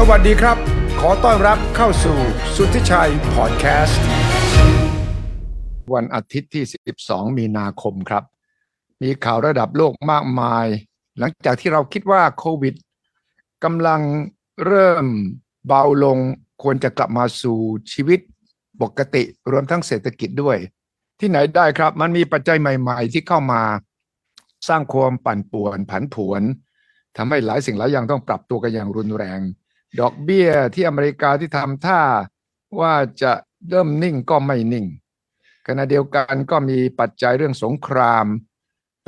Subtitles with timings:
[0.00, 0.56] สวัสดีครับ
[1.00, 2.18] ขอต้อนรับเข้าสู่
[2.56, 4.02] สุทธิชัยพอดแคสต์
[5.94, 6.64] วันอาทิตย์ที่
[7.00, 8.24] 12 มีนาคมครับ
[9.02, 10.66] มีข่าวระดับโลกมากมาย
[11.18, 12.74] หลังจากที่เราคิดว่าโควิด
[13.64, 14.00] กำลัง
[14.66, 15.06] เริ่ม
[15.66, 16.18] เบาลง
[16.62, 17.58] ควรจะกลับมาสู่
[17.92, 18.20] ชีวิต
[18.82, 20.56] ปกติรวมทั้งเศรษฐกิจด้วย
[21.20, 23.62] ที่ไหนได้ครับ มันมีปัจจัยใหม่ ๆ ที่เข้ามา
[24.68, 26.42] สร้างความปั่นป่วนผันผวน
[27.16, 29.42] ทำให้หลายสิ่งหลายอย่างต้องปรับตัวกันอย่างรุนแรง
[30.00, 32.02] ดอกเบี้ยที่อเมริกาที่ทำท่า
[32.80, 33.32] ว่าจะ
[33.68, 34.86] เริ่มนิ่งก็ไม่นิ่ง
[35.66, 38.26] ขณะเดียวกันก็มีปัจจัยเรื่องสงคราม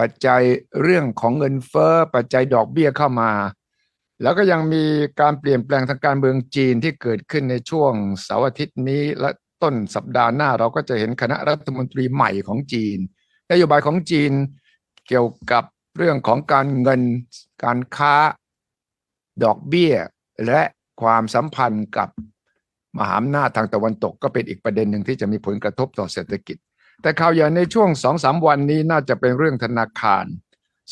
[0.01, 0.43] ปัจจัย
[0.83, 3.33] เรื่องของเงินเฟ้อปัจจัยดอกเบี้ยเข้ามา
[4.23, 4.85] แล้วก็ยังมี
[5.21, 9.31] การเปลี่ยนแปลงทางการเมืองจีนที่เกิดขึ้นในช่วงเสาร์อาทิตย์นี้และ
[9.63, 12.99] ต้นสัปดาห์หน้าเราก็จะเห็นคณะรัฐมนตรีใหม่ของจีน
[13.51, 14.33] นโยบายของจีน
[15.07, 15.65] เกี่ยวกับ
[15.97, 17.03] เรื่องของการเงิน
[17.65, 18.15] การค้า
[19.45, 19.95] ดอกเบี้ย
[20.47, 20.61] และ
[21.03, 22.09] ความสัมพันธ์กับ
[22.97, 26.57] มหาอำนาจทางตะวันตกก็เป็นอีกประเด็นหนึ่งที่จะมีผลกระทบต่อเศรษฐกิจ
[27.03, 30.25] แต่ข่าวใหญ่ในช่วงสองสามวันนี้น่าจะเป็นเรื่องธนาคาร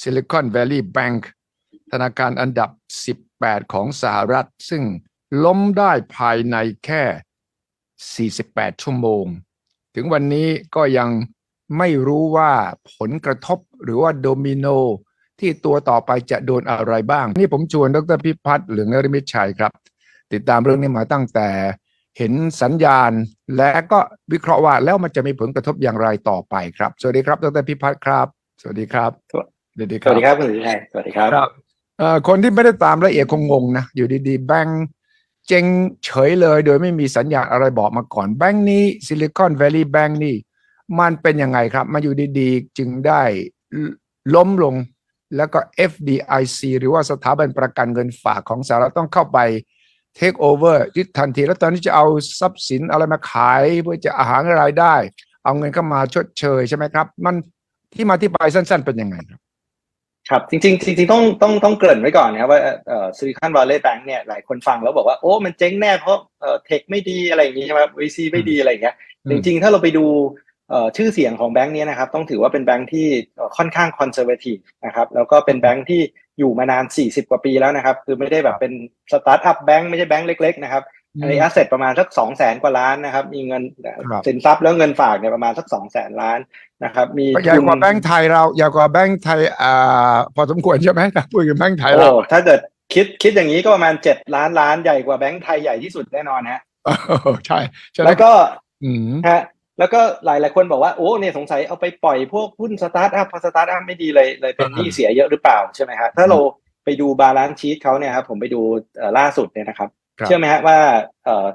[0.01, 1.21] Silicon Valley Bank
[1.93, 2.71] ธนาคารอันดับ
[3.23, 4.83] 18 ของสหรัฐ ซึ่ง
[5.45, 7.03] ล้มได้ภายในแค่
[8.41, 9.25] 48 ชั่วโมง
[9.95, 11.09] ถึงวันนี้ก็ยัง
[11.79, 12.53] ไม่รู้ว่า
[12.95, 14.67] ผลกระทบหรือว่าโดมิโน
[15.41, 19.73] ที่ตัวต่อไปจะโดนอะไรบ้าง นี่ผมชวนดรพิพัฒน์เหลืองนริมิตชัยครับ
[20.33, 21.49] ติดตามเรื่องนี้มาตั้งแต่
[22.19, 23.13] เห็นสัญญาณ
[23.57, 23.99] และก็
[24.33, 28.27] วิเคราะห์ว่าแล้วมันจะมีผลกระทบอย่างไรต่อไปครับ สวัสดีครับดรพิพัฒน์ครับ
[28.61, 31.49] สวัสดีครับสวัสดีครับสวัสดีครับคุณสุชัยสวัสดีครับครับ
[32.29, 34.85] คนที่ไม่ได้ตามละเอียดคงงงนะ อยู่ดีๆ แบงค์
[35.47, 35.65] เจง
[36.05, 40.37] เฉยเลยโดยไม่มีสัญญาณอะไรบอกมาก่อนแบงค์นี้ Silicon Valley Bank นี่
[40.99, 43.23] มันเป็นยังไงครับ มาอยู่ดีๆ จึงได้
[44.35, 44.75] ล้มลง
[45.37, 45.59] แล้วก็
[45.91, 49.39] FDIC หรือว่าสถาบันประกันเงินฝากของสหรัฐต้องเข้าไป
[50.17, 52.07] take over ยึดทันที แล้วตอนนี้จะเอา
[52.41, 54.95] ทรัพย์สินอะไรมาขาย เพื่อจะอาหารรายได้
[55.45, 57.35] เอาเงินเข้ามาชดเชยใช่ไหมครับ มัน
[57.95, 59.41] ที่มาที่ไปสั้น ๆ เป็นยังไงครับ
[60.29, 68.97] ครับจริงๆจริงๆต้องต้องต้องเกริ่นไว้ก่อนนะครับว่าเอ่อ Silicon Valley Bank เนี่ยหลายคนฟังแล้วบอกว่าโอ้มันเจ๊งแน่เพราะเอ่อ tech ไม่ดีอะไรอย่างงี้ใช่ไหม VC ไม่ดีอะไรอย่างเงี้ย
[69.31, 70.07] จริงๆ ถ้าเราไปดู
[70.97, 73.07] ชื่อเสียงของแบงค์นี้นะครับต้องถือว่าเป็นแบงค์ที่
[73.57, 74.57] ค่อนข้าง conservative
[74.87, 76.01] นะครับแล้วก็เป็นแบงค์ที่
[76.39, 78.73] อยู่มานาน 40 กว่าปีแล้วนะครับ คือไม่ได้แบบเป็น
[79.13, 80.83] startup bank ไม่ใช่แบงค์เล็กๆนะครับ
[81.29, 83.63] ใน asset ประมาณสักสองแสนกว่าล้านนะครับ มีเงิน
[84.27, 86.39] สินทรัพย์แล้วเงินฝากเนี่ยประมาณสักสองแสนล้าน
[86.85, 92.61] นะครับ มีใหญ่กว่าแบงค์ไทยเราใหญ่กว่าแบงค์ไทยอ่าพอสมควรใช่ไหมครับพูดถึงแบงค์ไทยเราถ้าเกิด
[92.95, 96.63] คิดคิดอย่างนี้ก็ประมาณเจ็ดล้านล้านใหญ่กว่าแบงค์ไทยใหญ่ที่สุดแน่นอนนะ
[97.47, 97.59] ใช่
[98.07, 98.31] แล้วก็
[99.29, 99.43] ฮะ
[99.79, 106.39] แล้วก็หลายหลายคนบอกว่าโอ้เนี่ยสงสัยเอาไปปล่อยพวกหุ้นสตาร์ทอัพพอสตาร์ทอัพไม่ดีเลยเลยเป็นหนี้เสียเยอะหรือเปล่าใช่ไหมครับถ้าเรา
[106.85, 108.61] ไปดู balance sheet เขาเนี่ยครับผมไปดู
[109.19, 109.89] ล่าสุดเนี่ยนะครับ
[110.27, 110.79] เชื่อไหมฮะว่า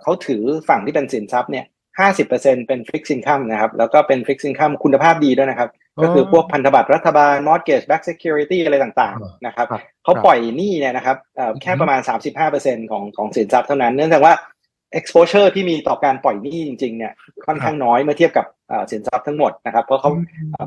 [0.01, 1.65] เขาถือฝั่งที่เป็นสินทรัพย์เนี่ย
[1.99, 5.69] ห้าสิบเปอร์เซ็นเป็น fixed income นะครับแล้วก็เป็น fixed income คุณภาพดีด้วยนะครับ
[6.03, 9.67] ก็คือพวกพันธบัตรรัฐบาล mortgage backed security อะไรต่างๆนะครับ
[10.03, 11.17] เขาปล่อยหนี้เนี่ยนะครับ
[11.61, 11.99] แค่ประมาณ
[12.45, 14.33] 35%ของของสินทรัพย์เท่านั้น เนื่องจากว่า
[14.99, 17.13] exposure ที่มีต่อการปล่อยหนี้จริงๆเนี่ย
[17.45, 18.45] ค่อนข้างน้อยเมื่อเทียบกับ
[18.91, 20.11] สินทรัพย์ทั้งหมดนะครับเพราะเขา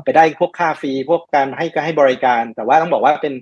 [0.03, 3.33] ไปได้พวกค่า fee พวกการให้ก็ให้บริการ แต่ว่าต้องบอกว่าเป็น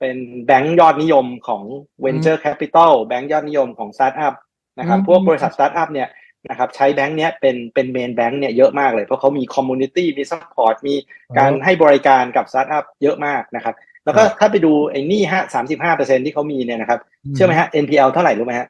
[0.00, 0.16] เป็น
[0.46, 1.62] แบงก์ยอดนิยมของ
[2.04, 4.34] venture capital แบงก์ยอดนิยมของ startup
[4.78, 6.08] นะครับพวกบริษัท startup เนี่ย
[6.50, 10.94] นะครับใช้แบงก์เนี้ยเป็นเป็น main bank เนี่ยเยอะมากเลย เพราะเขามี community มี support มี
[11.38, 13.74] การให้บริการกับสตาร์ทอัพเยอะมากนะครับ
[14.04, 17.00] แล้วก็ถ้าไปดูไอ้นี่ฮะสามสิบห้าเปอร์เซ็นที่เขามีเนี่ยนะครับ
[17.34, 18.66] เชื่อไหมฮะ NPL เท่าไหร่รู้ไหมฮะ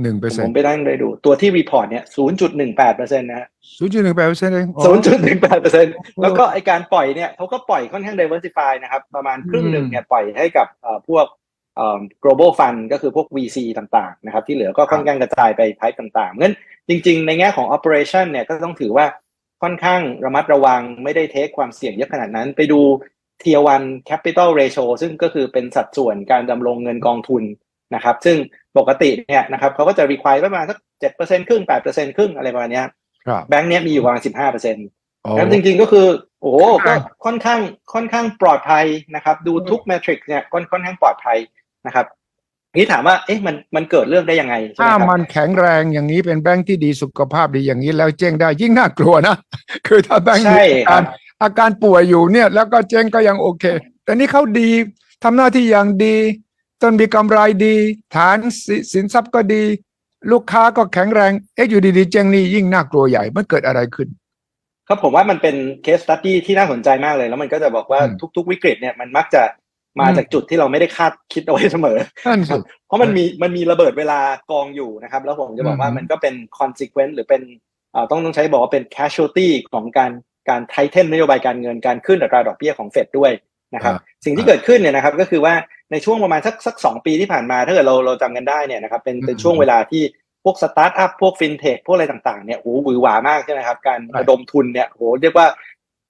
[0.00, 3.48] หนึ่งเปอร์เซ็นผมไปนั่งไปดู ตัวที่ report เนี่ยศูนย์จุดหนึ่งแปดเปอร์เซ็นต์นะฮะ
[3.78, 5.92] ศูนย์จุดหนึ่งแปดเปอร์เซ็นต์เองศูนย์จุดหนึ่งแปดเปอร์เซ็นต์
[6.22, 10.66] แล้วก็ไอการปล่อยเนี่ยเขาก็ปล่อยค่อนข้าง diversify นะครับ ประมาณครึ่งหนึ่งเนี่ยปล่อยให้กับ
[11.08, 11.26] พวก
[12.22, 16.54] global fund ก็คือพวก VC ต่างๆนะครับที่เหลือก็ค่อนข้างกระจายไปไพป์ต่างๆงั้น
[16.88, 19.06] จริง ๆ ในแง่ของ operation เนี่ยก็ต้องถือว่า
[19.62, 22.80] ค่อนข้างระมัดระวังไม่ได้เทคความเสี่ยงเยอะขนาดนั้นไปดู
[23.42, 27.42] tier one capital ratio ซึ่งก็คือเป็นสัดส่วนการดำรงเงินกองทุน
[27.94, 28.36] นะครับ ซึ่ง
[28.78, 32.82] ปกติเนี่ยนะครับเขาก็จะ require ประมาณสักเจ็ดเปอร์เซ็นครึ่งแปดเปอร์เซ็นครึ่งอะไรประมาณนี้
[33.48, 34.86] แบงค์เนี้ยมีอยู่ประมาณสิบห้าเปอร์เซ็นต์
[35.36, 36.06] แล้วจริงๆก็คือ
[36.42, 36.52] โอ้
[36.86, 36.92] ก็
[37.24, 37.60] ค่อนข้าง
[37.94, 38.84] ค่อนข้างปลอดภัย
[39.14, 41.38] นะครับ ดูทุกเมทริกเนี่ยค่อนค่อนข้างปลอดภัย
[41.86, 42.06] นะครับ
[42.76, 49.36] นี่ถามว่าเอ๊ะมันมันเกิดเรื่องได้ยังไงถ้ามันแข็งแรงอย่างนี้เป็นแบงค์ที่ดีสุขภาพดีอย่างนี้แล้วเจ๊งได้ยิ่งน่ากลัวนะ
[49.86, 51.02] คือถ้าแบงค์มีอาการ
[51.42, 53.64] อาการป่วยอยู่เนี่ย แล้วก็เจ๊งก็ยังโอเค
[54.04, 54.70] แต่นี่เขาดี
[55.24, 56.16] ทำหน้าที่อย่างดี
[56.82, 57.76] ต้นมีกำไรดี
[58.16, 58.38] ฐาน
[58.92, 59.62] สินทรัพย์ก็ดี
[60.32, 64.08] ลูกค้าก็แข็งแรงเอ๊ะอยู่ดีๆเจ๊งนี่ยิ่งน่ากลัวใหญ่มันเกิดอะไรขึ้น
[64.88, 68.00] ครับผมว่ามันเป็น case study ที่น่าสนใจมากเลย แล้วมันก็จะบอกว่า
[68.36, 69.42] ทุก ๆ วิกฤตเนี่ยมันมักจะ
[70.00, 71.96] มาจากจุดที่เราไม่ได้คาดคิดเอาไว้เสมอ
[72.26, 74.20] นั่นสิเพราะมันมีมันมีระเบิดเวลา
[74.50, 77.42] กองอยู่นะครับ แล้วผมจะบอกว่าอืมมันก็เป็น consequence หรือเป็น
[77.92, 80.10] เอ่อต้องต้องใช้บอกว่าเป็น casualty ของการ
[80.48, 83.32] การ tighten นโยบายการเงินการขึ้นอัตราดอกเบี้ยของเฟดด้วย
[83.74, 83.94] นะครับ
[84.24, 85.54] สิ่งที่เกิดขึ้นเนี่ยนะครับก็คือว่า
[85.92, 90.02] ในช่วงประมาณสักสักสองปีที่ผ่านมาถ้าเกิดเราเราจำกันได้เนี่ยนะครับเป็นเป็นช่วงเวลาที่
[90.44, 95.46] พวกสตาร์ทอัพพวกฟินเทคพวกอะไรต่างๆเนี่ยโอ้โหหวือหวามากใช่ไหมครับการระดมทุนเนี่ยโอ้โหเรียกว่า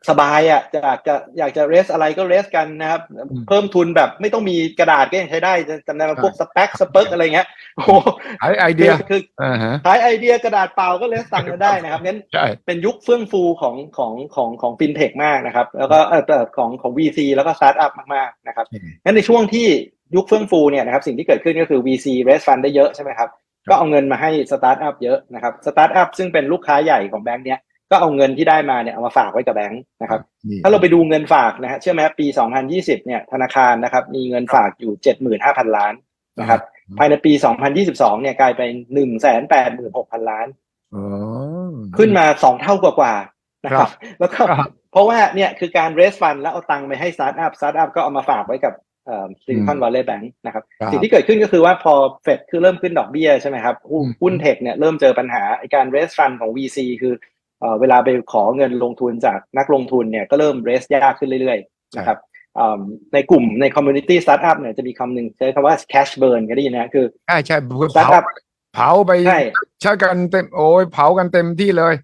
[0.08, 3.00] สบายอะอยากจะอยากจะ raise อะไรก็ raise กันนะครับ
[3.48, 5.52] เพิ่มทุนแบบไม่ต้องมีกระดาษก็ยังใช้ได้
[5.86, 7.46] จำได้ไหมพวก SPAC SPAC อะไรเงี้ย
[7.76, 7.92] โอ้โห
[8.40, 18.66] ไอไอเดียคืออ่าฮะขายไอเดียกระดาษเปล่าก็ raise ตังค์กันได้นะครับงั้นใช่เป็นยุคเฟื่องฟูของของของของฟินเทคมากนะครับ แล้วก็เออเอ่อของของ VC แล้วก็สตาร์ทอัพมากๆนะครับ
[19.04, 19.66] งั้นในช่วงที่
[20.16, 23.28] ยุคเฟื่องฟูเนี่ยนะครับสิ่งที่เกิดขึ้นก็คือ VC raise fund ได้เยอะใช่ไหมครับ
[23.68, 27.60] ก็เอาเงินมาให้สตาร์ทอัพเยอะนะครับสตาร์ทอัพซึ่งเป็นลูกค้าใหญ่ของแบงค์เนี้ย
[27.92, 32.26] ก็เอาเงินที่ได้มาเนี่ยเอามาฝากไว้กับแบงค์นะครับนี่ถ้าเราไปดูเงินฝากนะฮะเชื่อไหมครับปี
[32.66, 34.92] 2020 เนี่ยธนาคารนะครับ มีเงินฝากอยู่
[35.34, 35.94] 75,000 ล้าน
[36.40, 36.60] นะครับ
[36.98, 37.32] ภายในปี
[37.78, 38.70] 2022 เนี่ยกลายเป็น
[39.50, 40.46] 186,000 ล้าน
[40.94, 41.04] อ๋อ
[41.98, 43.90] ขึ้นมาสองเท่ากว่าๆนะครับ
[44.20, 48.74] แล้วก็ครับเพราะว่าเนี่ยคือการ raise fund แล้วเอาตังค์ไปให้ startup startup ก็เอามาฝากไว้กับ
[49.44, 57.14] Silicon Valley Bank นะครับครับสิ่งที่เกิดขึ้นก็คือว่าพอเฟดคือเริ่มขึ้นดอกเบี้ยใช่ไหมครับหุ้นอืมหุ้น tech เนี่ยเริ่มเจอปัญหาไอการ raise fund ของ VC คือ
[57.62, 62.18] เอ่อเวลาไปขอเงินลงทุนจากนักลงทุนเนี่ยก็เริ่ม raise ยากขึ้นเรื่อยๆนะครับ
[62.58, 62.80] อ่า
[63.14, 68.24] ในกลุ่มใน community startup เนี่ยจะมีคำหนึ่งใช้คำว่า cash burn ก็ได้ยินนะคือใช่ใช่เผา startup
[68.74, 69.40] เผาไปใช่
[69.80, 71.94] ใช้กันเต็มโอ้ยเผากันเต็มที่เลย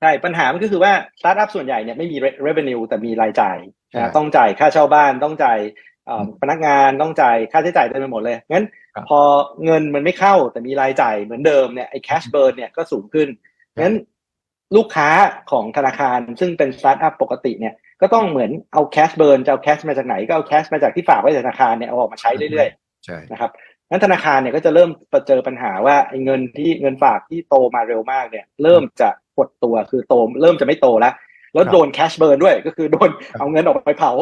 [0.00, 3.58] ใช่ปัญหามันก็คือว่าสตาร์ทอัพส่วนใหญ่เนี่ยไม่มี re- revenue แต่มีรายจ่าย
[3.90, 5.58] ใช่นะต้องจ่ายค่าเช่าบ้านต้องจ่าย
[6.06, 9.20] เอ่อพนักงานต้องจ่ายค่าใช้จ่ายเต็มไปหมดเลยงั้นครับพอ
[9.64, 13.28] เงินมันไม่เข้าแต่มีรายจ่ายเหมือนเดิมเนี่ยไอ้ cash burn เนี่ยก็สูงขึ้น
[13.82, 13.94] งั้น
[14.76, 15.08] ลูกค้า
[15.50, 23.50] ของธนาคารซึ่งเป็นสตาร์ทอัพปกติเนี่ยก็ต้องเหมือนเอา cash burn จะเอา cash มาจากไหนก็เอา cash มาจากที่ฝากไว้ในธนาคารเนี่ยเอาออกมาใช้เรื่อยๆใช่นะครับ
[23.90, 24.90] นั้นธนาคารเนี่ยก็จะเริ่ม
[25.28, 31.14] เจอปัญหาว่าไอ้เงินที่เงินฝากที่โตมาเร็วมากเนี่ย เริ่มจะหดตัวคือโต เริ่มจะไม่โตแล้ว
[31.54, 34.12] แล้วโดน cash burn ด้วยก็คือโดนเอาเงินออกไปเผา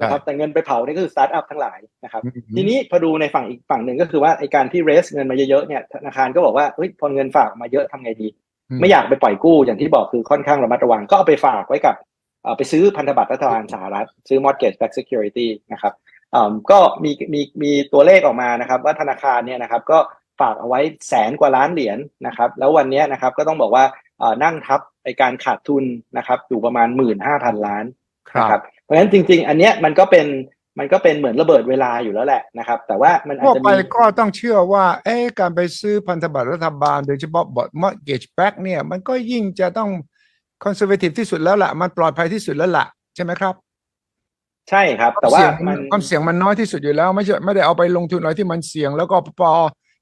[0.00, 2.22] นะครับแต่เงินไปเผานี่ก็คือสตาร์ทอัพทั้งหลายนะครับ
[2.56, 8.28] ทีนี้พอดูในฝั่งอีกฝั่งหนึ่งก็คือว่าไอ้การที่ raise เงินมาเยอะๆเนี่ยธนาคารก็บอกว่าเฮ้ยพอเงินฝากมาเยอะทำไงดี
[8.80, 11.94] ไม่อยากไปปล่อยกู้อย่างที่บอกคือค่อนข้างระมัดระวังก็เอาไปฝากไว้กับ
[12.42, 15.92] เอ่อไปซื้อพันธบัตรรัฐบาลสหรัฐ ซื้อ mortgage backed security นะครับ
[16.34, 19.98] อ่าก็มีมีมีตัวเลขออกมานะครับ ว่าธนาคารเนี่ยนะครับก็
[20.40, 23.84] ฝากเอาไว้แสนกว่าล้านเหรียญนะครับแล้ววันเนี้ยนะครับก็ต้องบอกว่า
[24.18, 25.84] เอ่อนั่งทับไอการขาดทุน
[26.18, 27.84] นะครับอยู่ประมาณหมื่นห้าพันล้าน
[28.30, 30.26] ครันะบครับเพราะฉะนั้นจริง ๆ อันเนี้ยมันก็เป็น
[30.78, 39.90] มันก็เป็นเหมือนระเบิดเวลาอยู่แล้วแหละนะครับ แต่ว่ามันอาจทั่วจะไปมีก็ต้องเชื่อว่าเอ๊ะการไปซื้อพันธบัตรรัฐบาลโดยเฉพาะบอ mortgage back เนี่ยมันก็ยิ่งจะต้อง
[40.64, 43.54] conservative ที่สุดแล้วล่ะ มันปลอดภัยที่สุดแล้วล่ะ ใช่ไหมครับ
[44.70, 49.50] ใช่ครับ แต่ว่าเสี่ยงมันความเสี่ยงมันน้อยที่สุดอยู่แล้วไม่ใช่ไม่ได้เอาไปลงทุนอะไรที่มันเสี่ยง แล้วก็พอ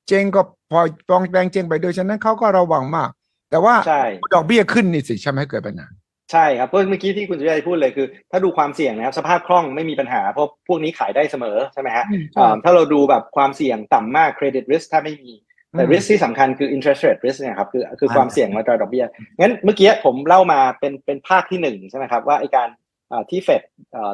[0.09, 0.41] เจงก็
[0.73, 3.11] พอปองแปลงเจงไปโดยฉะนั้นเขาก็ระวังมาก
[3.51, 5.89] แต่ว่าใช่ดอกเบี้ยขึ้นนี่สิใช่ไหมเกิดปัญหา
[6.33, 15.33] ใช่ครับเพราะเมื่อกี้ที่คุณสุชัยพูดเลยคือ ถ้าดูความเสี่ยงนะครับสภาพคล่องไม่มีปัญหาเพราะพวกนี้ขายได้เสมอใช่ไหมฮะอืมใช่อ่าถ้าเราดูแบบความเสี่ยงต่ำมาก credit risk ถ้าไม่มี
[15.73, 19.05] แต่ risk ที่สำคัญคือ interest rate risk เนี่ยครับคือคือความเสี่ยงมาจากดอกเบี้ย
[19.39, 22.69] งั้นเมื่อกี้ผมเล่ามาเป็นเป็นภาคที่หนึ่งใช่ไหมครับว่าไอการ
[23.13, 23.63] อ่าที่เฟด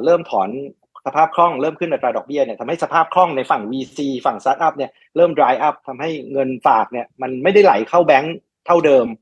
[0.05, 0.49] เริ่มถอน
[1.07, 9.22] สภาพคล่องเริ่มขึ้นอัตราดอกเบี้ยเนี่ยทำให้สภาพคล่องในฝั่ง VC ฝั่ง startup เนี่ยเริ่ม dry up ทำให้เงินฝากเนี่ยมันไม่ได้ไหลเข้าแบงก์เท่าเดิมใช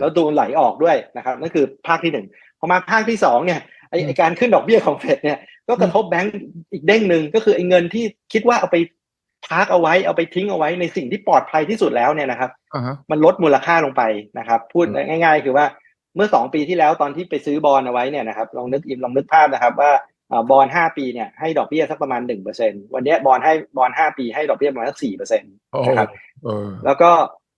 [0.00, 2.26] แล้วดูไหลออกด้วยนะครับนั่นคือภาคที่หนึ่ง
[2.58, 5.38] พอมาภาคที่สองเนี่ยไออืมไอการขึ้นดอกเบี้ยของเฟดเนี่ย
[5.68, 6.36] ก็กระทบแบงก์
[6.72, 8.76] อีกเด้งหนึ่งก็คือไอเงินที่คิดว่าเอาไป
[9.46, 14.02] park เอาไว้เอาไปทิ้งเอาไว้ในสิ่งที่ปลอดภัยที่สุดแล้วเนี่ยนะครับอ่าฮะมันลดมูลค่าลงไป
[14.38, 15.66] นะครับ พูดอืมง่าย ๆ คือว่า
[16.16, 19.92] เมื่อสองปีที่แล้วตอนที่ไปซื้อบอลเอาไว้เนี่ยนะครับลองนึกอิมลองนึกภาพนะครับว่า
[20.30, 26.08] อ่าบอลห้าปีเนี่ยให้ดอกเบี้ยสักประมาณหนึ่งเปอร์เซ็นวันเนี้ยบอลให้บอลห้าปีให้ดอกเบี้ยประมาณสักสี่เปอร์เซ็นต์โอ้นะครับ
[26.44, 27.10] เออแล้วก็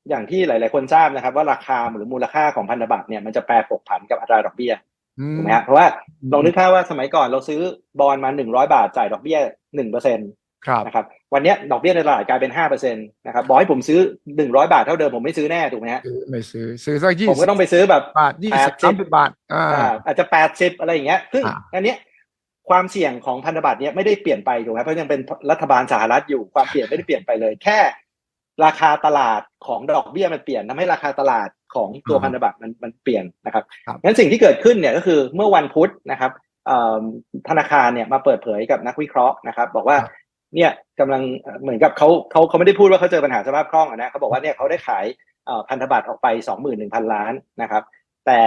[0.09, 4.73] อย่างที่หลาย ๆ คนทราบนะครับ ว่าราคาหรือมูลค่าของพันธบัตรเนี่ยมันจะแปรผกผันกับอัตราดอกเบี้ย
[5.21, 5.87] อืถูกไหมฮะเพราะว่า
[6.33, 7.61] ลองนึกภาพว่าสมัยก่อนเราซื้อ
[8.01, 9.39] บอลมาหนึ่งร้อยบาทจ่ายดอกเบี้ย
[9.77, 10.31] หนึ่งเปอร์เซ็นต์
[10.67, 14.01] ครับนะครับวันเนี้ยดอกเบี้ยในตลาดกลายเป็นห้าเปอร์เซ็นต์นะครับบอกให้ผมซื้อ
[14.37, 21.99] หนึ่งร้อยบาทเท่าเดิมผมไม่ซื้อแน่ถูกไหมฮะซื้อไม่ซื้อซื้อสักยี่ผมสิก็บต้องไปซื้อแบบบาทยี่สิบ80สามสิบบาทอ่าอ่าอาจจะแปดสิบอะไรอย่างเงี้ยซึ่งอ่าอันเนี้ย
[22.69, 25.21] ความเสี่ยงของพันธบัตรเนี้ยไม่ได้เปลี่ยนไปถูกไหมเพราะยังเป็น
[25.51, 27.79] รัฐบาลสหรัฐอยู่ความเปลี่ยนไม่ได้เปลี่ยนไปเลย แค่
[28.65, 36.33] ราคาตลาดของดอกเบี้ยมันเปลี่ยนทำให้ราคาตลาดของตัวพันธบัตรมันมันเปลี่ยนนะครับครับงั้นสิ่งที่เกิดขึ้นเนี่ยก็คือเมื่อวันพุธนะครับ
[36.67, 37.03] เอ่อ
[37.49, 40.13] ธนาคารเนี่ยมาเปิดเผยกับนักวิเคราะห์นะครับ บอกว่าครับ
[40.55, 40.71] เนี่ย
[41.01, 45.05] กำลังเอ่อเหมือนกับเขาเขาเขาไม่ได้พูดว่าเขาเจอปัญหาสภาพคล่องอะนะเขาบอกว่าเนี่ยเขาได้ขาย
[45.47, 47.33] เอ่อพันธบัตรออกไปสองหมื่นหนึ่งพันล้าน
[47.63, 47.83] นะครับ
[48.27, 48.41] แต่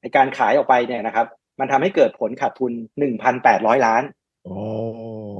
[0.00, 1.26] ในการขายออกไปเนี่ยนะครับ
[1.60, 4.02] มันทำให้เกิดผลขาดทุนหนึ่งพันแปดร้อยล้าน
[4.44, 4.54] โอ้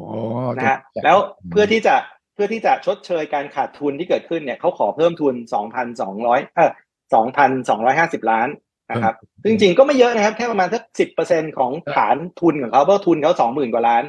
[0.07, 0.19] โอ้
[0.57, 1.17] นะฮะแล้ว
[1.51, 5.35] เพื่อที่จะเพื่อที่จะชดเชยการขาดทุนที่เกิดขึ้นเนี่ยเขาขอเพิ่มทุน
[5.95, 6.71] 2,200เออ
[7.69, 8.49] 2,250 ล้าน
[8.91, 14.05] นะครับซึ่งจริงๆก็ไม่เยอะนะครับ แค่ประมาณสักสิบเปอร์เซ็นของฐานทุนของเขาเพราะทุนเขาสองหมื่นกว่าล้าน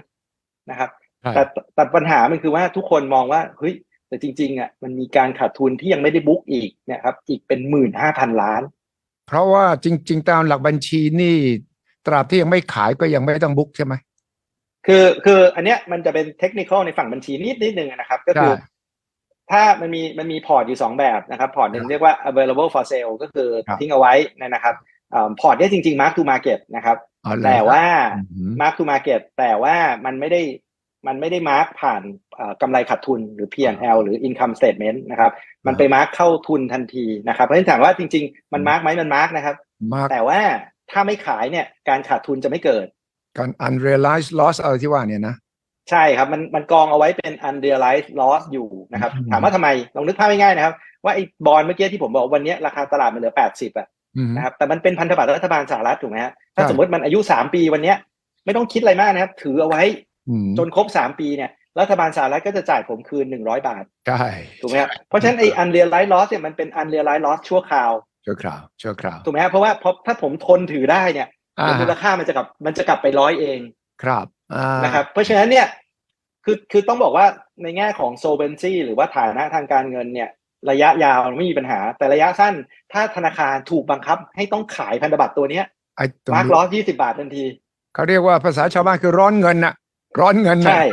[0.70, 0.90] นะครับ
[1.36, 1.44] แต่
[1.76, 3.74] แต่ปัญหามันคือว่าทุกคนมองว่าเฮ้ย
[4.08, 8.62] แต่จริงๆอะมันมีการขาดทุนที่ยังไม่ได้ book อีกเนี่ยครับ อีกเป็นหมื่นห้าพันล้าน
[9.28, 11.36] เพราะว่าจริง ๆ ตามหลักบัญชีนี่
[12.06, 13.94] ตราบที่ยังไม่ขายก็ยังไม่ต้อง book ใช่ไหม
[14.88, 18.54] คือคืออันเนี้ยมันจะเป็นเทคนิคในฝั่งบัญชีนิดนิดนึงนะครับ ก็คือ
[19.52, 24.76] ถ้ามันมีมันมีพอร์ตอยู่สองแบบนะครับ พอร์ตหนึ่งเรียกว่า available for sale ก็คือทิ้งเอาไว้นะครับ
[25.40, 26.98] พอร์ตเนี้ยจริง ๆ mark to market นะครับ
[27.46, 27.84] แต่ว่า
[28.62, 30.42] mark to market แต่ว่ามันไม่ได้
[31.08, 32.02] มันไม่ได้ mark ผ่าน
[32.62, 35.32] กำไรขาดทุนหรือ P&L หรือ income statement นะครับ
[35.68, 39.56] มันไป mark เข้าทุนทันทีนะครับ เพราะฉะนั้นถามว่าจริง ๆ มัน mark ไหมมัน mark นะครับ
[40.12, 40.40] แต่ว่า
[40.92, 42.88] ถ้าไม่ขายเนี่ยการขาดทุนจะไม่เกิด
[43.38, 45.36] การ unrealized loss อะไรที่ว่าเนี่ยนะ
[45.90, 50.74] ใช่ครับ มันมันกองเอาไว้เป็น unrealized loss อยู่นะครับ ถามว่าทำไมลองนึกภาพง่ายๆนะครับ
[51.04, 53.88] ว่าไอ้บอลเมื่อกี้ที่ผมบอกวันนี้ราคาตลาดมันเหลือ 80อะ
[54.36, 57.94] นะครับแต่มันเป็นพันธบัตรรัฐบาลสหรัฐถูกไหมฮะถ้าสมมติมันอายุ 3 ปีวันนี้
[58.46, 59.84] ไม่ต้องคิดอะไรมากนะครับ ถือเอาไว้
[60.58, 64.24] จนครบ 3 ปีเนี่ยรัฐบาลสหรัฐก็จะจ่ายผมคืน 100 บาทใช่
[64.62, 67.92] ถูกไหมครับเพราะฉะนั้นไอ้ unrealized loss เนี่ยมันเป็น unrealized loss ชั่วคราว
[68.26, 71.28] ชั่วคราวชั่วคราวถูกไหมครับเพราะว่าพอถ้าผมทนถือได้เนี่ย
[71.82, 73.60] มูลค่ามันจะกลับ มันจะกลับไปร้อยเอง
[74.04, 74.26] ครับ
[74.84, 75.68] นะครับ เพราะฉะนั้นเนี่ย
[76.46, 77.26] คือคือต้องบอกว่า
[77.64, 80.30] ในแง่ของ solvency หรือว่าฐานะทางการเงินเนี่ย
[80.70, 82.54] ระยะยาวไม่มีปัญหา แต่ระยะสั้น
[82.94, 85.66] ถ้าธนาคารถูกบังคับ ให้ต้องขายพันธบัตรตัวเนี้ย
[86.34, 87.46] มาร์กลอสยี่สิบาททันที
[87.96, 89.74] เขาเรียกว่าภาษาชาวบ้านคือร้อนเงินน่ะ
[90.20, 90.84] ร้อนเงินใช่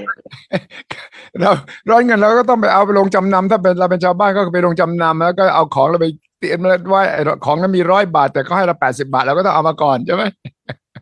[1.41, 1.51] เรา
[1.91, 6.07] ร้อนเงินเราก็ต้องไปเอาไปลงจำนำถ้าเป็นเราเป็นชาวบ้านก็ไปลงจำนำแล้วก็เอาของเราไป
[6.39, 6.59] เตรียม
[6.91, 7.03] ไว้
[7.45, 10.25] ของนั้นมีร้อยบาท แต่เขาให้เราแปดสิบาทเราก็ต้องเอามาก่อนใช่ไหม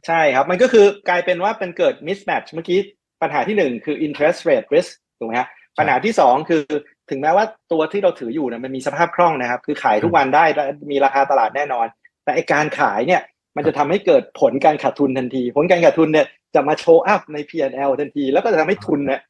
[0.07, 2.78] ใช่ครับ มันก็คือกลายเป็นว่าเป็นเกิด mismatch เมื่อกี้
[3.23, 6.62] ปัญหาที่หนึ่งคือ interest rate risk ถูกไหมฮะปัญหาที่สองคือ
[7.11, 10.45] ถึงแม้ว่าตัวที่เราถืออยู่เนี่ยมันมีสภาพคล่องนะครับ คือขายทุกวันได้
[10.90, 11.87] มีราคาตลาดแน่นอน
[12.25, 13.23] แต่ไอการขายเนี่ย
[13.57, 19.21] มันจะทำให้เกิดผลการขาดทุนทันที ผลการขาดทุนเนี่ยจะมาโชว์อัพใน P&L ทันที แล้วก็จะทำให้ทุนเนี่ย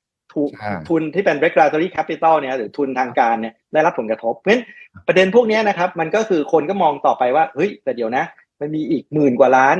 [0.88, 4.62] ทุนที่เป็น regulatory capital เนี่ยหรือทุนทางการเนี่ยได้รับผลกระทบเพราะฉะนั้น
[5.06, 8.24] ประเด็นพวกนี้นะครับ มันก็คือคนก็มองต่อไปว่าเฮ้ยแต่เดี๋ยวนะ
[8.60, 9.76] มันมีอีกหมื่นกว่าล้าน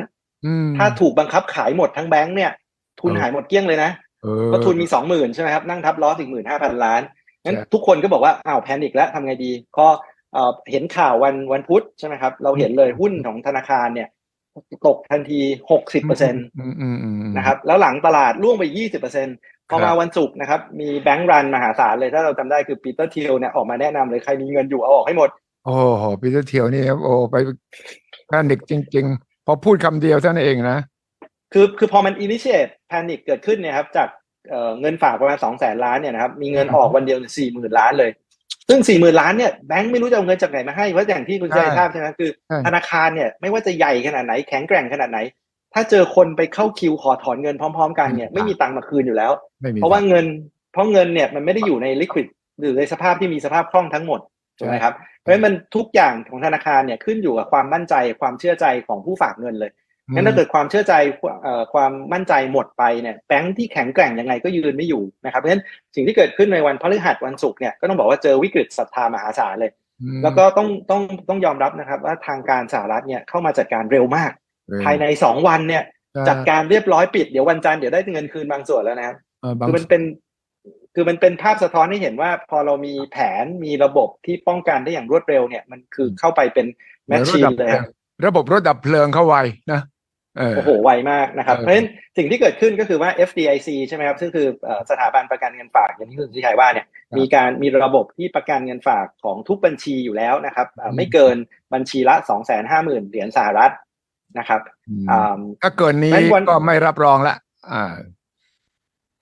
[0.79, 2.53] ถ้าถูกบังคับขายหมดทั้งแบงค์เนี่ย
[3.01, 3.91] ทุนหายหมดเกลี้ยงเลยนะ
[4.47, 7.03] เพราะทุนมีสองหมื่นใช่ไหมครับนั่งทับ loss ถึงหมื่นห้าพันล้าน
[7.45, 9.87] งั้นทุกคนก็บอกว่าอ้าว panic แล้วทำไงดีพอ
[10.71, 14.09] เห็นข่าววันวันพุธใช่ไหมครับ เราเห็นเลยหุ้นของธนาคารเนี่ย
[14.87, 16.45] ตกทันทีหกสิบเปอร์เซ็นต์
[17.37, 19.37] นะครับ แล้วหลังตลาดร่วงไปยี่สิบเปอร์เซ็นต์
[19.70, 25.30] พอมาวันศุกร์นะครับ มี bank run มหาศาลเลยถ้าเราจำได้คือ Peter Thiel เนี่ยออกมาแนะนำเลยใครมีเงินอยู่เอาออกให้หมด
[25.64, 27.37] โอ้โห Peter Thiel นี่ครับโอ้ไป
[28.26, 30.78] panic จริง ๆ พอพูดคำเดียวเท่านั้นเองนะ
[31.52, 34.08] คือคือพอมัน initiate panic เกิดขึ้นเนี่ยครับจาก
[34.80, 38.11] เงินฝากประมาณสองแสนล้านเนี่ยนะครับมีเงินออกวันเดียวสี่หมื่นล้านเลย
[38.68, 42.30] ซึ่งสี่หมื่นล้านเนี่ยแบงค์ไม่รู้จะเอาเงินจากไหนมาให้เพราะอย่างที่คุณชัยทราบใช่ไหมคือ
[42.66, 45.18] ธนาคารเนี่ยไม่ว่าจะใหญ่ขนาดไหนแข็งแกร่งขนาดไหน
[45.76, 49.33] ถ้าเจอคนไปเข้าคิวขอถอนเงินพร้อม ๆ กันเนี่ยไม่มีตังค์มาคืนอยู่แล้ว
[49.75, 50.26] เพราะว่าเงิน
[50.73, 52.26] เพราะเงินเนี่ยมันไม่ได้อยู่ใน liquid
[52.61, 54.21] หรือในสภาพที่มีสภาพคล่องทั้งหมด
[54.59, 59.71] ถูกไหมครับเพราะฉะนั้นมันทุกอย่างของธนาคารเนี่ยขึ้นอยู่กับความมั่นใจความเชื่อใจของผู้ฝากเงินเลย
[60.14, 60.95] งั้นถ้าเกิดความเชื่อใจ
[61.73, 65.64] ความมั่นใจหมดไปเนี่ยแบงค์ที่แข็งแกร่งยังไงก็ยืนไม่อยู่นะครับเพราะฉะนั้น
[65.95, 69.71] สิ่งที่เกิดขึ้นในวันพฤหัสวันศุกร์เนี่ยก็ต้องบอกว่าเจอวิกฤตศรัทธามหาศาลเลย
[70.23, 74.33] แล้วก็ต้องต้องต้องยอมรับนะครับว่าทางการสหรัฐเนี่ยเข้ามาจัดการเร็วมาก
[74.85, 75.82] ภายในสองวันเนี่ย
[76.28, 79.16] จัดการเรียบร้อยปิดเดี๋ยววันจันทร์เดี๋ยวได้เงินคืนบางส่วนแล้วนะครับ
[79.66, 80.02] คือมันเป็น
[80.94, 86.66] คือมันเป็นภาพสะท้อนให้เห็นว่า พอเรามีแผนมีระบบที่ป้องกันได้อย่างรวดเร็วเนี่ย มันคือเข้าไปเป็น
[87.08, 87.70] แมชชีนเลย
[88.26, 89.37] ระบบรถดับเพลิงเข้าไว
[89.73, 89.80] นะ
[90.56, 94.46] โอ้โหไวมากนะครับ เพราะฉะนั้นสิ่งที่เกิดขึ้นก็คือว่า FDIC ใช่ไหมครับซึ่งคือ
[94.90, 96.87] สถาบันประกันเงินฝากอย่างที่คุณสุชัยว่าเนี่ย
[97.18, 101.37] มีการมีระบบที่ประกันเงินฝากของทุกบัญชีอยู่แล้วนะครับ ไม่เกิน
[101.75, 103.73] บัญชีละสองแสนห้าหมื่นเหรียญสหรัฐ
[104.38, 104.61] นะครับ
[105.62, 106.14] ถ้าเกินนี้
[106.50, 107.37] ก็ไม่รับรองละ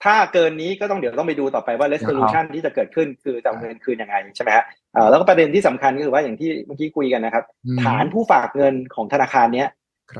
[0.03, 4.65] ถ้าเกินนี้ก็ต้องเดี๋ยวต้องไปดูต่อไปว่า resolution ที่จะเกิดขึ้นคือจะเงินคืนยังไงใช่ไหมฮะ
[5.09, 7.43] แล้วก็ประเด็นที่สำคัญก็คือว่าอย่างที่เมื่อกี้คุยกันนะครับ
[7.83, 9.69] ฐานผู้ฝากเงินของธนาคารเนี้ย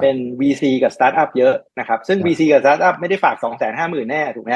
[0.01, 4.51] เป็น VC กับสตาร์ทอัพเยอะนะครับ ซึ่ง VC กับสตาร์ทอัพไม่ได้ฝากสองแสนห้าหมื่นแน่ ถูกไหม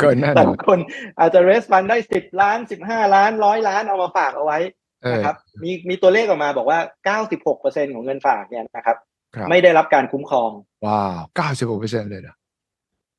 [0.00, 0.78] เกินแน่แต่คน
[1.18, 4.58] อาจจะ raise fund ได้สิบล้านสิบห้าล้านร้อยล้านเอามาฝากเอาไว้
[5.12, 8.96] นะครับมีมีตัวเลขออกมาบอกว่าเก้าสิบหกเปอร์เซ็นของเงินฝากเนี่ยนะครับ
[9.50, 10.50] ไม่ได้รับการคุ้มครอง
[10.86, 12.34] ว้าวเก้าสิบหกเปอร์เซ็นเลยนะ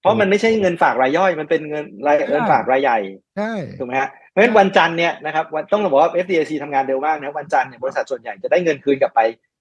[0.02, 3.00] เพราะมันไม่ใช่เงินฝากรายย่อย มันเป็นเงินรายเงินฝากรายใหญ่
[3.38, 9.20] ใช่ถูกไหมฮะเพราะฉะนั้นวันจันทร์เนี่ยนะครับต้องบอกว่า FDIC ทำงานเร็วมากนะวันจันทร์เนี่ยบริษัทส่วนใหญ่จะได้เงินคืนกลับไป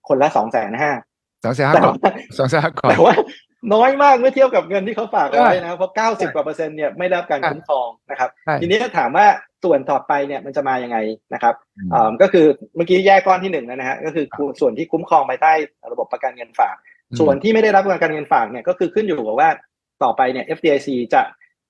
[0.09, 0.93] คนละสองแสนห้า
[1.45, 1.97] สองแสนห้าก่อน
[2.39, 3.15] สองแสนห้าก่อนแต่ว่า
[3.75, 9.27] น้อยมากเมื่อเทียบกับเงินที่เขาฝากเอาไว้นะเพราะเก้าสิบกว่าเปอร์เซ็นต์เนี่ยไม่ได้รับการคุ้มครองนะครับ ทีนี้ถ้าถามว่า
[9.65, 10.99] ส่วนต่อไปเนี่ยมันจะมายังไง
[11.35, 11.55] นะครับ
[12.23, 14.25] ก็คือเมื่อกี้แยกก้อนที่หนึ่งนะฮะก็คือ
[14.61, 15.53] ส่วนที่คุ้มครองภายใต้
[15.93, 16.77] ระบบประกันเงินฝาก
[17.21, 19.51] ส่วนที่ไม่ได้รับประกันเงินฝากเนี่ยก็คือขึ้นอยู่กับว่า
[20.03, 21.23] ต่อไปเนี่ย FDIC จะ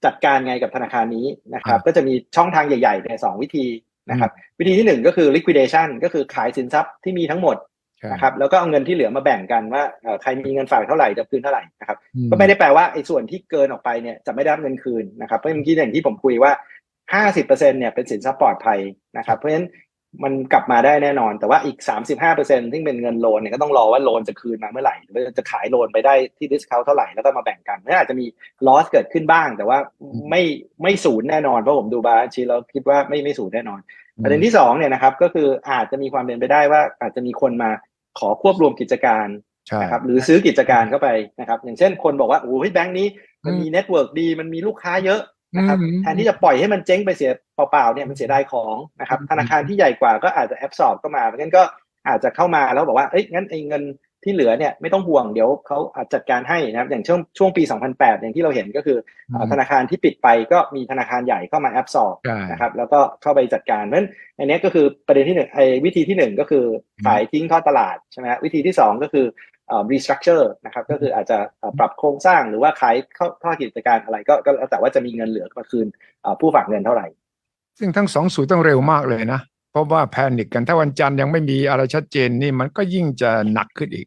[0.04, 3.66] จัดการไงกับธนาคารนี้นะครับ ก็จะมีช่องทางใหญ่ๆในสองวิธี
[4.10, 7.56] นะครับ วิธีที่หนึ่งก็คือ liquidation ก็คือขายสินทรัพย์ที่มีทั้งหมด
[8.12, 9.82] นะครับแล้วก็เอาเงินที่เหลือมาแบ่งกันว่า
[10.22, 11.96] ใครมีเงินฝากเท่าไหร่จะคืนเท่าไหร่นะครับ
[12.30, 16.52] ก็ไม่ได้แปลว่าไอ้ส่วนที่เกินออกไปเนี่ยจะไม่ได้รับเงินคืนนะครับเพราะเมื่อกี้อย่างที่ผมคุยว่า
[17.14, 18.78] 50%เนี่ยเป็นสินทรัพย์ปลอดภัย
[19.18, 19.68] นะครับเพราะฉะนั้น
[20.24, 21.78] มันกลับมาได้แน่นอน แต่ว่าอีก
[22.26, 28.26] 35%ที่เป็นเงิน loan เนี่ยก็ต้องรอว่า loan จะคืนมาเมื่อไหร่หรือจะขาย loan ไปได้ที่ discount เท่าไหร่แล้วก็มาแบ่งกันนั่นอาจจะมี
[28.66, 29.78] loss เกิดขึ้นบ้าง แต่ว่า
[30.30, 30.42] ไม่
[30.82, 33.80] ไม่ศูนย์แน่นอนเพราะผมดู balance sheet แล้วคิดว่าไม่ไม่ศูนย์แน่นอน
[34.22, 37.70] ประเด็นที่สองเนี่ยนะครับก็คืออาจจะมีความเป็นไปได้ว่าอาจจะมีคนมา
[38.18, 39.28] ขอควบรวมกิจการ
[39.82, 41.08] นะครับหรือซื้อกิจการเข้าไป
[41.40, 43.06] นะครับ อย่างเช่นคนบอกว่าโอ้ยแบงค์นี้
[43.46, 45.20] มันมี network ดีมันมีลูกค้าเยอะ
[45.56, 51.62] นะครับแทนที่จะปล่อยให้มันเจ๊งไปเสียเปล่าๆเนี่ยมันเสียดายของนะครับธนาคารที่ใหญ่กว่าก็อาจจะ absorb เข้ามาเพราะงั้นก็
[52.08, 53.82] อาจจะเข้ามาแล้วบอกว่าเอ้ยงั้นไอ้เงิน
[54.24, 57.62] ที่เหลือเนี่ยไม่ต้องห่วงเดี๋ยวเขาอาจจัดการให้นะครับ อย่างช่วงช่วงปี
[57.92, 58.98] 2008 อย่างที่เราเห็นก็คือ
[59.52, 62.14] ธนาคารที่ปิดไปก็มีธนาคารใหญ่เข้ามา absorb
[62.50, 64.08] นะครับแล้วก็เข้าไปจัดการเพราะฉะนั้น
[64.38, 66.64] อันนี้ก็คือประเด็นที่หนึ่งไอ้วิธีที่หนึ่งก็คือ
[67.06, 69.26] ขายทิ้งทอดตลาดใช่ไหมวิธีที่สองก็คือ
[69.90, 71.38] restructure นะครับก็คืออาจจะ
[71.78, 75.86] ปรับโครงสร้างหรือว่าขายเข้าท่อกิจการอะไรก็ก็แล้วแต่ว่าจะมีเงินเหลือมาคืน
[76.40, 77.06] ผู้ฝากเงินเท่าไหร่
[77.78, 84.06] ซึ่งทั้งสองสูตรต้องเร็วมากเลยนะ เพราะว่าแพนิคกันถ้าวันจันทร์ยังไม่มีอะไรชัดเจนนี่มันก็ยิ่งจะหนักขึ้นอีก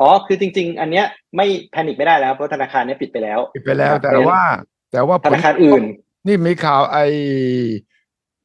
[0.00, 1.06] อ๋อคือจริง ๆ อันเนี้ย
[1.36, 4.40] ไม่แพนิคไม่ได้แล้วเพราะธนาคารเนี้ยปิดไปแล้ว ปิดไปแล้วแต่ว่า
[4.92, 5.82] แต่ว่าธนาคารอื่น
[6.26, 6.98] นี่มีข่าวไอ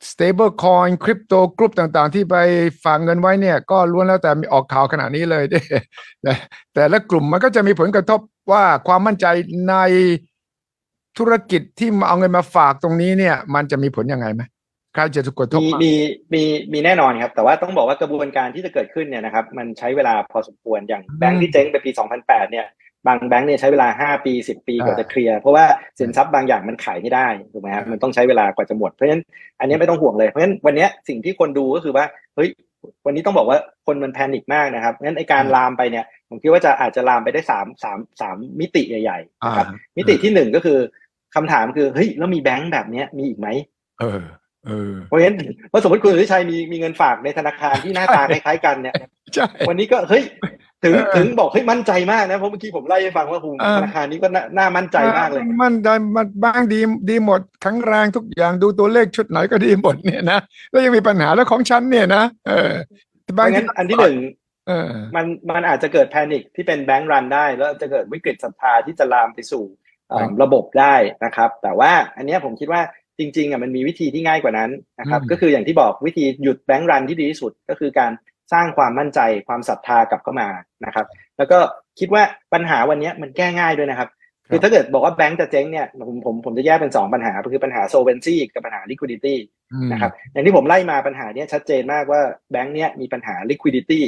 [0.10, 2.36] stable coin คริปโตกรุ๊ปต่างๆ ที่ไป
[2.84, 5.44] ฝากเงินไว้เนี่ย ก็ล้วนแล้วแต่มีออกข่าวขนาดนี้เลย
[6.22, 6.32] แต่
[6.74, 8.20] แต่ละกลุ่มมันก็จะมีผลกระทบ
[8.52, 9.26] ว่าความมั่นใจ
[9.70, 9.76] ใน
[11.18, 14.42] ธุรกิจที่เอาเงินมาฝากตรงนี้เนี่ย มันจะมีผลยังไงไหม
[14.98, 15.94] ใครจะถูกกระทบมีมี
[16.34, 22.66] มีมีแน่นอนครับ แต่ว่าต้องบอกว่ากระบวนการที่จะเกิดขึ้นเนี่ยนะครับ มันใช้เวลาพอสมควรอย่างแบงค์ที่เจ๊งไปปี 2008 เนี่ย
[23.08, 25.66] บางแบงค์เนี่ยใช้เวลา 5 ปี 10 ปีกว่าจะเคลียร์เพราะว่า
[26.00, 29.24] สินทรัพย์บางอย่างมันขายไม่ได้ถูกไหมครับมันต้องใช้เวลากว่าจะหมดเพราะฉะนั้น
[29.60, 32.06] อันนี้ไม่ต้องห่วงเลยเพราะฉะนั้นวันนี้สิ่งที่คนดูก็คือว่า
[32.36, 32.50] เฮ้ย
[33.06, 40.80] วันนี้ต้องบอกว่าคนมันแพนิคมากนะครับงั้นไอการลามไปเนี่ยผมคิดว่าจะอาจจะลามไปได้สามสามสามมิติใหญ่ๆนะครับมิติที่หนึ่งก็คือ
[41.36, 43.48] คำถามคือเฮ้ยแล้วมีแบงค์แบบเนี้ยมีอีกไหม
[44.68, 45.36] เออเออเพราะฉะนั้น
[45.72, 48.96] ว่าสมมติคุณสุชัยมีมีเงินฝากในธนาคารที่หน้าตาคล้ายๆกันเนี่ย
[49.68, 50.24] วันนี้ก็เฮ้ย
[50.84, 54.28] ถึงถึงบอกเฮ้ยมั่นใจมากนะเพราะเมื่อกี้ผมไล่ให้ฟังว่าคุณธนาคารนี้ก็
[54.58, 60.40] น่ามั่นใจมากเลย มั่นใจมันบ้างดีดีหมดแข็งแรงทุกอย่างดูตัวเลขชุดไหนก็ดีหมดเนี่ยนะ
[60.72, 62.72] แล้วยังมีปัญหาแล้วของฉันเนี่ยนะเออ
[63.38, 64.18] บางงั้นอันที่หนึ่ง
[65.16, 69.64] มันมันอาจจะเกิดแพนิคที่เป็นแบงก์รันได้ แล้วจะเกิดวิกฤตศรัทธาที่จะลามไปสู่
[70.42, 72.82] ระบบได้นะครับ แต่ว่าอันนี้ผมคิดว่า
[73.20, 78.12] จริงๆอะมันมีวิธีที่ง่ายกว่านั้นนะครับก็คืออย่างที่บอกวิธีหยุดแบงก์รันที่ดีที่สุด ก็คือการ
[78.54, 80.50] สร้างความมั่นใจความศรัทธากลับเข้ามา
[80.86, 81.06] นะครับ
[81.38, 81.60] แล้วก็
[82.00, 84.10] คิดว่าปัญหาวันนี้มันแก้ง่ายด้วยนะครับ
[84.50, 89.36] คือถ้าเกิดบอกว่าแบงก์จะเจ๊งเนี่ยผมผมผมจะแยกเป็น 2 ปัญหาคือปัญหา solvency กับปัญหา liquidity
[89.92, 94.02] นะครับอย่างที่ผมไล่มาปัญหาเนี้ยชัดเจนมากว่าแบงก์เนี้ยมีปัญหา liquidity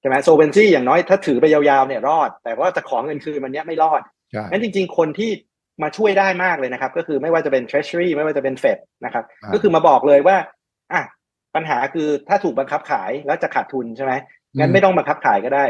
[0.00, 4.00] ใช่ไหม solvency อย่างน้อยถ้าถือไปยาวๆเนี่ยรอด แต่ว่าจะขอเงินคืนมันเนี้ยไม่รอด
[4.50, 5.30] งั้นจริง ๆ คนที่
[5.82, 10.36] มาช่วยได้มากเลยนะครับ ก็คือไม่ว่าจะเป็น treasury ไม่ว่าจะเป็น fed นะครับ ก็คือมาบอกเลยว่า
[10.92, 11.02] อะ
[11.54, 14.12] ปัญหาคือถ้าถูกบังคับขายแล้วจะขาดทุนใช่ไหม
[14.58, 15.64] งั้นไม่ต้องบังคับขายก็ได้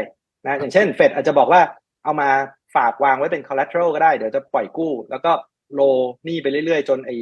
[0.45, 1.61] นะอย่างเช่นเฟดอาจจะบอกว่า
[2.03, 2.29] เอามา
[2.75, 5.31] ฝากวางไว้เป็น collateral ก็ได้เดี๋ยวจะปล่อยกู้ แล้วก็
[5.73, 5.81] โล
[6.25, 7.15] หนี้ไปเรื่อยๆ จนไอ้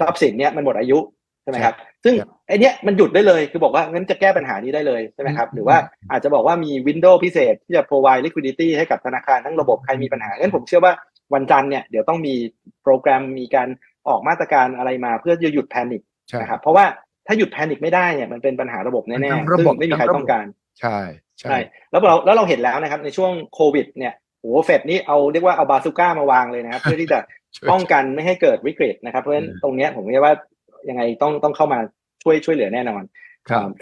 [0.00, 0.98] ทรัพย์สินเนี้ยมันหมดอายุ
[1.42, 2.14] ใช่ไหมครับ ซึ่ง
[2.48, 5.76] ไอเนี้ยมันหยุดได้เลยคือบอกว่างั้นจะแก้ปัญหานี้ได้เลยใช่ไหมครับ หรือว่า
[6.10, 10.92] อาจจะบอกว่ามีวินโดว์พิเศษที่จะ provide liquidity ให้กับธนาคารทั้งระบบใครมีปัญหางั้นผมเชื่อว่า
[11.34, 12.34] วันจันทร์เนี่ยเดี๋ยวต้องมี
[12.82, 13.68] โปรแกรมมีการ
[14.08, 16.02] ออกมาตรการอะไรมาเพื่อจะหยุดแพนิค
[16.40, 16.84] นะครับเพราะว่า
[17.26, 20.46] ถ้าหยุดแพนิคไม่ได้เนี่ยมันเป็นปัญหาระบบแน่ๆซึ่งไม่มีใครต้องการ
[20.80, 20.98] ใช่
[21.40, 21.56] ใช่
[21.90, 27.18] แล้วเราแล้วเราเห็นแล้วนะครับในช่วงโควิดเนี่ยโอ้เฟดนี่เอาเรียกว่าเอาบาซูก้ามาวางเลยนะครับ เพื่อที่จะ
[27.70, 30.34] ป้องกันไม่ให้เกิดวิกฤตนะครับ เพราะฉะนั้นตรงนี้ผมเรียกว่า
[30.88, 31.78] ยังไงต้องต้องเข้ามา
[32.22, 33.02] ช่วยช่วยเหลือแน่นอน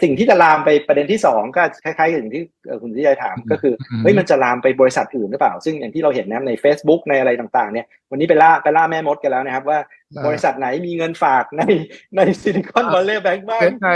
[0.03, 2.43] สิ่งที่จะลามไปประเด็นที่สองก็คล้ายๆกับอย่างที่
[2.81, 9.79] คุณที่ยถามก็คือเฮ้ยมันจะลามไปบริษัทอื่นหรือเปล่า ซึ่งอย่างที่เราเห็นนะใน Facebook ในอะไรต่างๆเนี่ยวันนี้ไปล่าไปล่าแม่มดกันแล้วนะครับ ว่า
[10.27, 11.61] บริษัทไหนมีเงินฝากใน
[12.15, 13.89] ในซิลิคอนวัลเลย์แบงก์บ้างใน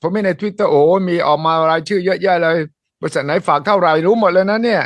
[0.00, 2.58] ผมไม่ในทวิตเตอร์โอ้มีออกมารายชื่อเยอะแยะเลย
[3.02, 4.82] บริษัทไหนฝากเท่าไหร่รู้หมดเลยนะเนี่ย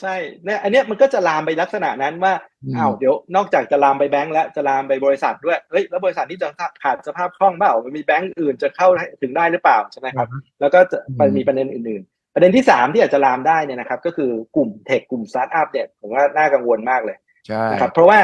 [0.00, 2.32] ใช่เนี่ยอันเนี้ยมันก็จะลามไปลักษณะนั้นว่า
[2.76, 6.48] อ้าวเดี๋ยวนอกจากจะลามไปแบงก์แล้วจะลามไปบริษัทด้วยเฮ้ยแล้วบริษัทที่จะ
[6.82, 8.88] ขาดสภาพคล่องเปล่ามันมีแบงก์อื่นจะเข้า
[9.22, 10.28] ถึงได้หรือเปล่าใช่ไหมครับ
[10.60, 12.02] แล้วก็จะไปมีประเด็นอื่น
[12.34, 18.18] ประเด็นที่สามที่อาจจะลามได้เนี่ยนะครับ ก็คือกลุ่ม tech กลุ่มสตาร์ทอัพเนี่ยผมว่าน่ากังวลมากเลยใช่นะครับเพราะว่า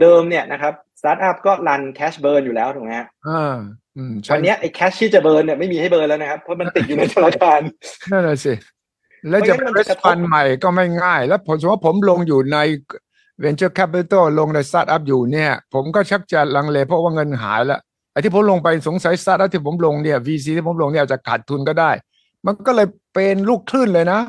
[0.00, 3.83] เดิมเนี่ยนะครับสตาร์ทอัพก็ run cash burn อยู่แล้วถูกไหมฮะอ่าอืมใช่
[4.32, 7.60] วันเนี้ยไอ้ cash ที่จะ burn เนี่ยไม่มีให้ burn แล้วนะครับ เพราะมันติดอยู่ในธนาคาร
[8.10, 8.54] นั่นแหละสิ
[9.28, 12.58] แล้วจะเพราะงั้นมันจะกระทบ raise fund ใหม่ก็ไม่ง่าย แล้วผมสมมติว่าผมลงอยู่ใน
[13.44, 17.80] venture capital ลงในสตาร์ทอัพอยู่เนี่ย ผมก็ชักจะลังเลเพราะว่าเงินหายแล้ว
[18.12, 21.90] ไอ้ที่ผมลงไปสงสัยสตาร์ทอัพที่ผมลงเนี่ย VC ที่ผมลงเนี่ยอาจจะขาดทุนก็ได้
[22.46, 24.20] มันก็เลยเป็นลูกคลื่นเลยนะ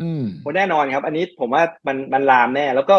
[0.00, 2.96] อืมโอ้แน่นอนครับ อันนี้ผมว่ามันมันลามแน่ แล้วก็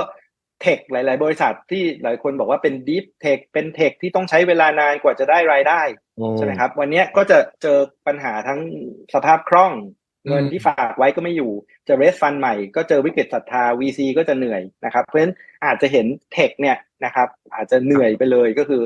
[0.62, 5.82] tech หลาย ๆ บริษัทที่หลายคนบอกว่าเป็น deep tech เป็น tech ที่ต้องใช้เวลานานกว่าจะได้รายได้
[6.18, 8.60] โอ้ใช่ไหมครับ วันเนี้ยก็จะเจอปัญหาทั้ง
[9.14, 9.74] สภาพคล่อง
[10.28, 11.52] เงินอืมที่ฝากไว้ก็ไม่อยู่
[11.88, 15.34] จะ raise fund ใหม่ก็เจอวิกฤตศรัทธา VC ก็จะเหนื่อยนะครับ เพราะฉะนั้น
[15.66, 18.82] อาจจะเห็น tech เนี่ยนะครับอาจจะเหนื่อยไปเลยก็คือ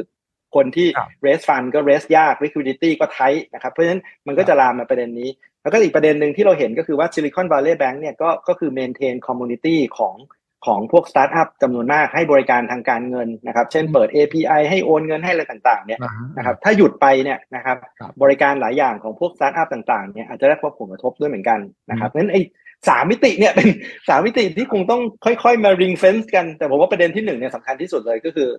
[0.56, 3.20] คนที่ครับ raise fund ก็ raise ยาก liquidity ก็ tight
[3.54, 5.30] นะครับเพราะฉะนั้นมันก็จะลามมาประเด็นนี้
[5.62, 10.16] แล้วก็อีกประเด็นหนึ่งที่เราเห็นก็คือว่า Silicon Valley Bank เนี่ยก็ก็คือ maintain community ของ
[10.66, 22.42] ของพวกสตาร์ทอัพจำนวนมากให้บริการทางการเงินนะครับ เช่นเปิด API ให้โอนเงินให้อะไรต่างๆเนี่ยอ่าฮนะครับ ถ้าหยุดไปเนี่ยนะครับครับ บริการหลายอย่างของพวกสตาร์ทอัพต่างๆเนี่ยอาจจะได้รับผลกระทบด้วยเหมือนกันนะครับเพราะฉะนั้นไอ้
[22.90, 23.68] สามมิติเนี่ยเป็น
[24.10, 28.50] สามมิติที่คงต้องค่อยๆมา ring fence กัน แต่ผมว่าประเด็นที่หนึ่งเนี่ยสำคัญที่สุดเลยก็คือ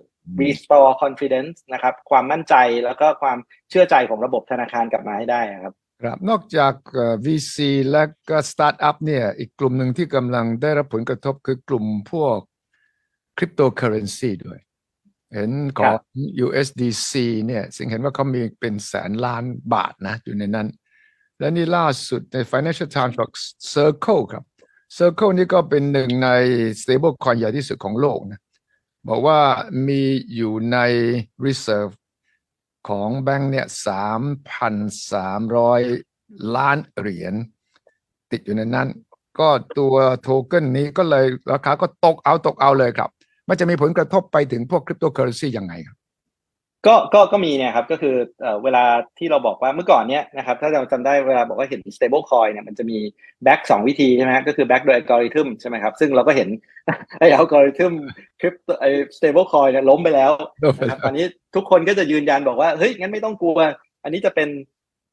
[0.41, 3.37] restore confidence นะครับ ความมั่นใจแล้วก็ความ
[3.69, 7.57] เชื่อใจของระบบธนาคารกลับมาให้ได้ครับ ครับนอกจากเอ่อ VC
[7.91, 12.37] และก็สตาร์ทอัพเนี่ยอีกกลุ่มหนึ่งที่กำลังได้รับผลกระทบคือกลุ่มพวก
[13.37, 14.59] คริปโตเคอเรนซีด้วย
[15.33, 16.01] เห็นของ ครับ
[16.45, 17.11] USDC
[17.45, 20.67] เนี่ยซึ่งเห็นว่าเขามีเป็นแสนล้านบาทนะอยู่ในนั้น
[21.39, 23.31] และนี่ล่าสุดใน Financial Times บอก
[23.73, 24.43] Circle ครับ
[24.97, 26.29] Circle นี่ก็เป็นหนึ่งใน
[26.81, 28.41] stable coin ใหญ่ที่สุดของโลกนะ
[29.07, 29.39] บอกว่า
[29.87, 30.01] มี
[30.35, 30.77] อยู่ใน
[31.45, 31.93] reserve
[32.89, 34.75] ของแบงค์เนี่ยสามพัน
[35.11, 35.81] สามร้อย
[36.55, 37.33] ล้านเหรียญ
[38.31, 38.87] ติดอยู่ในนั้น
[39.39, 43.09] ก็ตัวโทเก้นนี้ก็เลยราคาก็ตกเอาตกเอาเลยครับ
[43.47, 45.97] มันจะมีผลกระทบไปถึงพวกคริปโตเคอเรนซียังไงครับ
[46.87, 48.83] ก็ก็ก็มีเนี่ยครับก็คือเอ่อเวลา
[49.17, 52.97] ที่เราบอกว่าเมื่อก่อนเนี้ยนะครับถ้าเราจำได้เวลาบอกว่าเห็น stable coin เนี่ยมันจะมี
[53.43, 56.49] back สองวิธีใช่ไหมฮะก็คือ back โดยอัลกอริทึมใช่ไหมครับซึ่งเราก็เห็น
[57.19, 57.93] ไอ้อัลกอริทึม
[58.39, 60.31] คริปไอ้ stable coin เนี่ยล้มไปแล้ว
[60.63, 63.57] ล้มไปนะครับแล้วตอนนี้ทุกคนก็จะยืนยันบอกว่าเฮ้ยงั้นไม่ต้องกลัว
[64.03, 64.49] อันนี้จะเป็น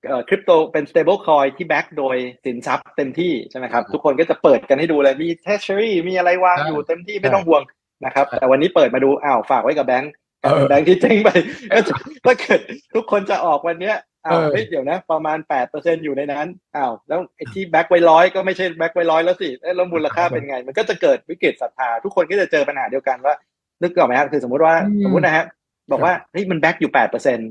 [0.07, 7.63] เอ่อคริปโตเป็น stable coin ที่ back โดยสินทรัพย์เต็มที่ใช่ไหมครับทุกคนก็จะเปิดกันให้ดูเลยมี treasury มีอะไรวางอยู่เต็มที่ไม่ต้องห่วง
[8.05, 10.20] นะครับแต่วันนี้เปิดมาดูอ้าวฝากไว้กับแบงก์เออ
[10.69, 11.31] แบงค์ที่เจ๊งไป
[11.73, 12.61] ก็จะถ้าเกิด
[12.95, 23.35] ทุกคนจะออกวันเนี้ยอ้าวเออเฮ้ยเดี๋ยวนะ ประมาณแปดเปอร์เซ็นอยู่ในนั้นอ้าวแล้วไอ้ที่ back ไว้ร้อยก็ไม่ใช่ back ไว้ร้อยแล้วสิเอ้ยแล้วมูลค่าเป็นไง มันก็จะเกิดวิกฤตศรัทธาทุกคนก็จะเจอปัญหาเดียวกันว่า
[23.83, 25.45] นึกออกไหมครับคือสมมติว่าอืมสมมตินะฮะ
[25.91, 27.45] บอกว่าเฮ้ยมัน back อยู่แปดเปอร์เซ็นต์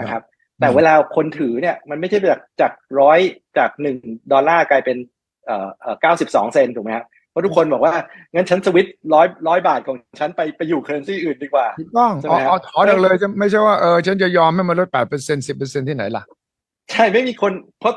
[0.00, 0.22] นะครับ
[0.60, 3.18] แต่เวลาคนถือเนี่ย มันไม่ใช่จากจากร้อย
[3.58, 3.96] จากหนึ่ง
[4.32, 4.96] ดอลลาร์กลายเป็น
[5.46, 7.94] เอ่อเอ่อเก้าสิบสองเซนถูกไหมครับ เพราะทุกคนบอกว่า
[8.34, 16.24] งั้นฉันสวิตร้อยร้อยบาทของฉันไปไปอยู่ currency อื่นดีกว่าถูกต้องใช่ไหมเอาครับเอาถอนออกเลยจะไม่ใช่ว่าเออฉันจะยอมให้มันลดแปดเปอร์เซ็นสิบเปอร์เซ็นที่ไหนล่ะ
[16.90, 17.94] ใช่ไม่มีคนเพราะ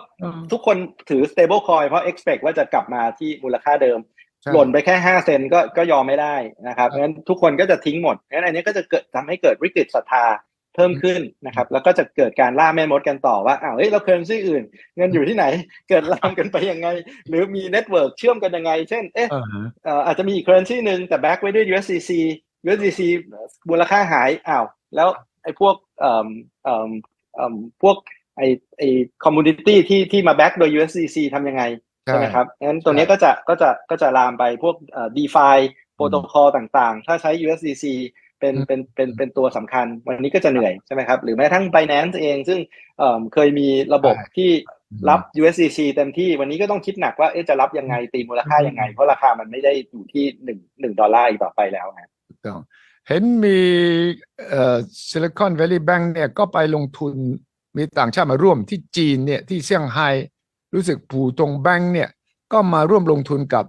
[0.51, 0.77] ทุกคน
[1.09, 3.99] ถือ stable coin เพราะ expect ว่าจะกลับมาที่มูลค่าเดิม
[4.41, 6.35] ใช่หล่นไปแค่ห้าเซนก็ก็ยอมไม่ได้
[6.67, 10.25] นะครับงั้นทุกคนก็จะทิ้งหมดงั้นอันนี้ก็จะเกิดทำให้เกิดวิกฤตศรัทธา
[10.75, 14.63] เพิ่มขึ้นนะครับแล้วก็จะเกิดการล่าแม่มดกันต่อว่าอ้าวเฮ้ยเรา currency อื่น
[14.97, 15.45] เงินอยู่ที่ไหน
[15.89, 16.87] เกิดลามกันไปยังไง
[17.29, 22.11] หรือมี network เชื่อมกันยังไง เช่นเอ๊ะเออฮะเอ่ออาจจะมีอีก currency หนึ่งแต่ back ไว้ด้วย USDC
[22.65, 23.01] USDC
[23.69, 25.09] มูลค่าหายอ้าวแล้ว
[25.43, 26.27] ไอ้พวกเอ่อ
[26.63, 26.89] เอ่อ
[27.35, 27.97] เอ่อพวก
[28.37, 28.87] ไอ้ไอ้
[29.23, 31.63] community ที่ที่มา back โดย USDC ทำยังไง
[32.05, 35.57] ใช่ไหมครับงั้นตัวเนี้ยก็จะก็จะก็จะลามไปพวกเอ่อ DeFi
[35.95, 37.85] protocol ต่างๆ ถ้าใช้ USDC
[38.45, 42.59] เป็นอืมเป็นเป็นเป็นตัวสำคัญ วันนี้ก็จะเหนื่อยใช่ไหมครับ หรือแม้กระทั่ง Binance เองซึ่ง
[42.99, 44.49] เอ่อเคยมีระบบใช่ที่
[45.09, 52.59] รับ USDC เต็มที่วันนี้ก็ต้องคิดหนักว่าเอ๊ะจะรับยังไงตีมูลค่ายังไง เพราะราคามันไม่ได้อยู่ที่หนึ่งหนึ่งดอลลาร์อีกต่อไปแล้วนะถูกต้อง
[53.07, 53.59] เห็นมี
[54.49, 54.77] เอ่อ
[55.09, 57.13] ซิลิคอน Valley Bank เนี่ยก็ไปลงทุน
[57.77, 60.09] มีต่างชาติมาร่วมที่จีนเนี่ยที่เซี่ยงไฮ้
[60.73, 62.09] รู้สึกผูตรงแบงค์เนี่ย
[62.53, 63.65] ก็มาร่วมลงทุนกับ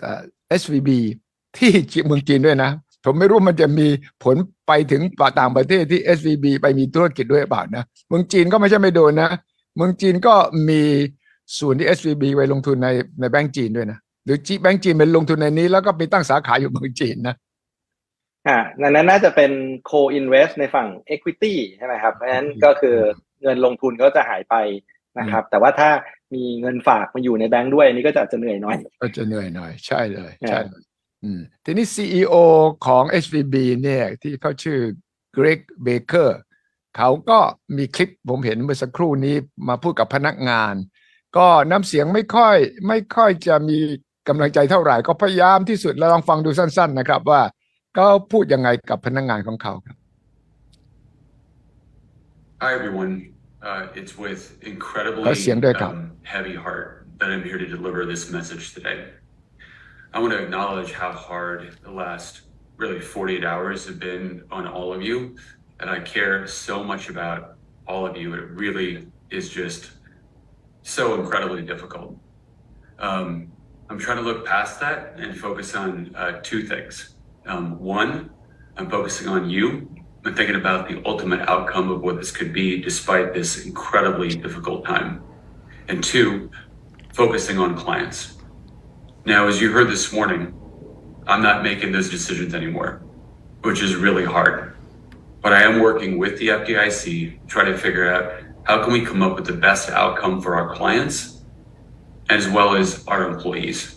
[0.00, 0.20] เอ่อ
[0.60, 0.90] SVB
[1.56, 2.70] ที่จีเมืองจีนด้วยนะ
[3.04, 3.88] ผมไม่รู้มันจะมี
[4.24, 5.02] ผลไปถึง
[5.38, 9.30] ต่างประเทศที่ SVB ไปมีธุรกิจด้วยหรือเปล่านะเมืองจีนก็ไม่ใช่ไม่โดนนะ
[9.76, 10.34] เมืองจีนก็
[10.68, 10.82] มี
[11.58, 12.88] ส่วนที่ SVB ไปลงทุนใน
[13.20, 17.34] ในแบงก์จีนด้วยนะหรือจีแบงก์จีนเป็นลงทุนในนี้ แล้วก็ไปตั้งสาขาอยู่เมืองจีนนะ
[18.48, 19.50] อ่านั้นนั้นน่าจะเป็น
[19.90, 22.96] co-invest ในฝั่ง equity ใช่ไหมครับเพราะฉะนั้นก็คือ
[23.42, 24.54] เงินลงทุนก็จะหายไป
[25.18, 25.90] นะครับ แต่ว่าถ้า
[26.34, 30.87] มีเงินฝากมาอยู่ในแบงค์ด้วยอันนี้ก็จะอาจจะเหนื่อยหน่อยก็จะเหนื่อยหน่อย ใช่เลยอ่าใช่เลยอืม
[31.64, 32.34] ทีนี้ CEO
[32.86, 34.80] ของ HVB เนี่ยที่เขาชื่อ
[35.36, 36.30] Greg Baker
[36.96, 37.38] เขาก็
[37.76, 39.36] มีคลิปผมเห็นเมื่อสักครู่นี้
[39.68, 40.74] มาพูดกับพนักงาน
[41.36, 42.56] ก็น้ำเสียงไม่ค่อย
[42.88, 43.78] ไม่ค่อยจะมี
[44.28, 47.42] กำลังใจเท่าไหร่ ก็พยายามที่สุดแล้วลองฟังดูสั้น ๆ นะครับว่า
[47.94, 49.96] เขาพูดยังไงกับพนักงานของเขาครับ
[52.64, 53.12] Hi everyone.
[53.68, 56.00] Uh, it's with incredibly ขอเสียงด้วยครับ um,
[56.34, 56.86] heavy heart
[57.20, 58.98] that I'm here to deliver this message today.
[60.14, 62.42] I want to acknowledge how hard the last
[62.78, 65.36] really 48 hours have been on all of you,
[65.80, 68.32] and I care so much about all of you.
[68.32, 69.90] It really is just
[70.82, 72.16] so incredibly difficult.
[72.98, 73.52] Um,
[73.90, 77.16] I'm trying to look past that and focus on uh, two things.
[77.44, 78.30] Um, one,
[78.78, 79.94] I'm focusing on you
[80.24, 84.86] and thinking about the ultimate outcome of what this could be despite this incredibly difficult
[84.86, 85.22] time.
[85.88, 86.50] And two,
[87.12, 88.37] focusing on clients.
[89.24, 90.54] Now, as you heard this morning,
[91.26, 93.02] I'm not making those decisions anymore,
[93.62, 94.76] which is really hard.
[95.42, 99.04] But I am working with the FDIC, to try to figure out how can we
[99.04, 101.42] come up with the best outcome for our clients
[102.30, 103.96] as well as our employees.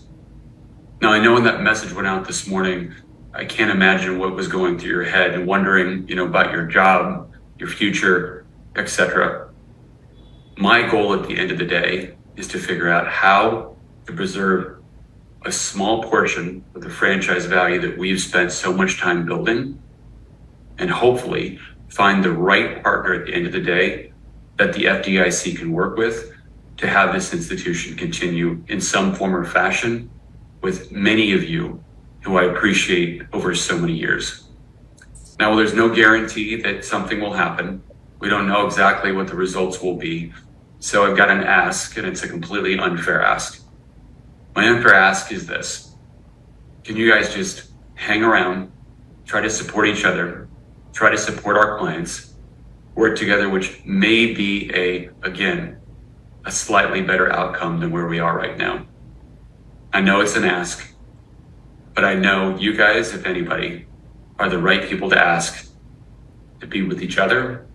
[1.02, 2.94] Now, I know when that message went out this morning,
[3.34, 6.66] I can't imagine what was going through your head and wondering, you know, about your
[6.66, 9.50] job, your future, etc.
[10.58, 14.81] My goal at the end of the day is to figure out how to preserve
[15.44, 19.82] a small portion of the franchise value that we've spent so much time building
[20.78, 24.14] and hopefully find the right partner at the end of the day
[24.58, 26.32] that the FDIC can work with
[26.78, 30.10] to have this institution continue in some form or fashion
[30.62, 31.84] with many of you
[32.24, 34.48] who I appreciate over so many years.
[35.40, 37.82] Now, there's no guarantee that something will happen.
[38.20, 40.34] We don't know exactly what the results will be.
[40.80, 43.61] So I've got an ask, and it's a completely unfair ask.
[44.54, 45.96] My unfair ask is this
[46.84, 48.72] Can you guys just hang around,
[49.26, 50.50] try to support each other,
[50.92, 52.34] try to support our clients,
[52.96, 55.80] work together, which may be a, again,
[56.46, 58.86] a slightly better outcome than where we are right now?
[59.94, 60.94] I know it's an ask,
[61.94, 63.86] but I know you guys, if anybody,
[64.38, 65.70] are the right people to ask
[66.60, 67.68] to be with each other,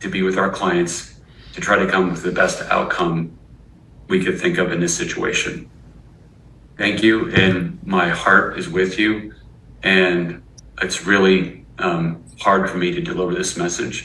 [0.00, 1.20] to be with our clients,
[1.52, 3.38] to try to come to the best outcome
[4.08, 5.70] we could think of in this situation
[6.77, 9.33] Thank you, and my heart is with you,
[9.83, 10.41] and
[10.83, 12.03] it's really um,
[12.39, 13.95] hard for me to deliver this message,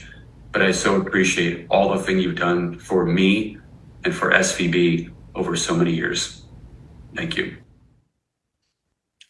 [0.52, 3.58] but I so appreciate all the thing you've done for me
[4.04, 4.76] and for SVB
[5.34, 6.20] over so many years.
[7.18, 7.46] Thank you.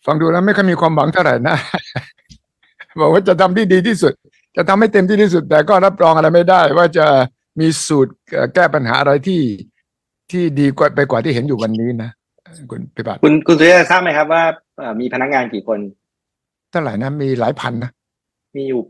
[0.06, 1.56] ฟังดูแล้วไม่ค่อยมีความหวังเท่าไหร่นะ
[3.00, 4.12] บอกว่าจะทำที่ดีที่สุด
[4.56, 7.06] จะทำให้เต็มที่ที่สุด แต่ก็รับรองอะไรไม่ได้ ว่าจะ
[7.61, 9.42] มีสูตรเอ่อแก้ปัญหาอะไรที่
[10.30, 12.11] ที่ดีกว่าไปกว่าที่เห็นอยู่วันนี้นะ
[12.71, 14.43] คุณพิบัติคุณคุณสุริยะทราบไหมครับว่า
[14.77, 15.79] เอ่อมีพนักงานกี่คน
[16.71, 17.91] เท่าไหร่นะมีหลายพันนะ
[18.55, 18.81] มีอยู่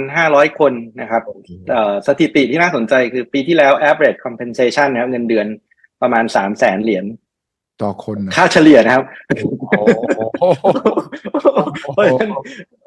[0.00, 1.22] 8,500คนนะครับ
[1.70, 5.46] เอ่อสถิติที่น่าสนใจคือปีที่แล้ว average compensation นะครับเงินเดือน
[6.02, 7.04] ประมาณ3 0 0แสนเหรียญ
[7.82, 10.64] ต่อคนนะค่าเฉลี่ยนะครับโอ้โห
[11.94, 12.30] เพราะฉะนั้น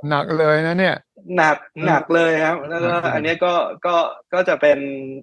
[0.09, 0.95] หนักเลยนะเนี่ย
[1.37, 3.53] หนักหนักเลยครับแล้วก็อืมอันเนี้ยก็
[3.85, 3.95] ก็
[4.33, 4.79] ก็จะเป็น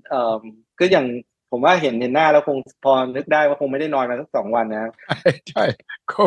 [0.09, 0.37] เอ่อ
[0.78, 1.06] ก็อย่าง
[1.50, 5.64] ผมว่าเห็นเห็นหน้าแล้วคงพอนึกได้ว่าคงไม่ได้นอนมาสักสองวันนะครับใช่ใช่
[6.09, 6.24] เขา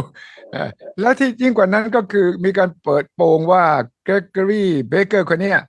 [0.51, 0.69] เอ่อ
[1.01, 3.63] แล้วที่ยิ่งกว่านั้นก็คือมีการเปิดโปงว่า
[4.05, 5.59] เกรกอรี่เบเกอร์คนเนี้ย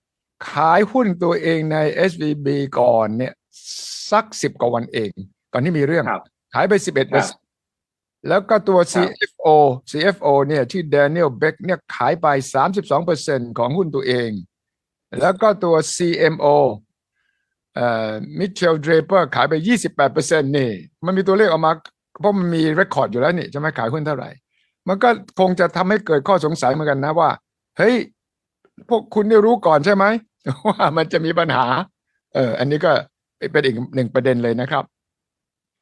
[0.50, 1.76] ขายหุ้นตัวเองใน
[2.10, 3.32] SVB ก่อนเนี่ย
[4.10, 5.10] สักสิบกว่าวันเอง
[5.52, 6.22] ก่อนที่มีเรื่องครับ
[6.54, 7.40] ขายไปสิบเอ็ดเปอรัร์เซ็นต์ครับ
[8.28, 9.48] แล้วก็ตัวครับ CFO
[9.90, 14.30] CFO เนี่ยที่ Daniel Beck เนี่ยขายไปสามสิบสองเปอร์เซ็นของหุ้นตัวเอง
[15.20, 16.89] แล้วก็ตัว CMO เอ่อ
[18.38, 20.70] Michelle Draper ขายไป 28เปอร์เซ็นนี่
[21.04, 21.72] มันมีตัวเลขออกมา
[22.20, 24.30] เพราะมันมี record อยู่แล้วนี่จะไม่ขายหุ้นเท่าไหร่
[24.88, 25.08] มันก็
[25.40, 27.30] คงจะทำให้เกิดข้อสงสัยเหมือนกันนะว่า
[27.78, 27.94] เฮ้ย
[28.88, 30.04] พวกคุณได้รู้ก่อนใช่ไหม
[30.68, 31.66] ว่ามันจะมีปัญหา
[32.34, 32.92] เออ อันนี้ก็
[33.52, 34.84] เป็นอีกหนึ่งประเด็นเลยนะครับ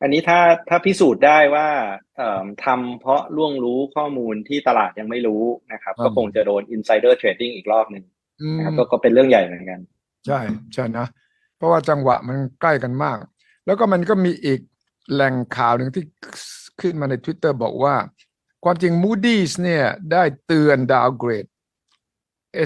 [0.03, 1.69] อันนี้ถ้าถ้าพิสูจน์ได้ว่า
[2.17, 8.05] เอ่อทำเพราะล่วงรู้ข้อมูลที่ตลาดยังไม่รู้นะครับอืมก็คงจะโดน insider trading อีกรอบหนึ่ง
[8.43, 9.81] อืมนะครับก็ก็เป็นเรื่องใหญ่เหมือนกัน
[10.27, 10.39] ใช่
[10.75, 11.07] ใช่นะ
[11.59, 13.19] เพราะว่าจังหวะมันใกล้กันมาก
[13.67, 14.61] แล้วก็มันก็มีอีก
[15.13, 16.05] แหล่งข่าวหนึ่งที่
[16.81, 17.95] ขึ้นมาใน Twitter บอกว่า
[18.65, 21.47] ความจริง Moody's เนี่ย ได้เตือนดาวเกรด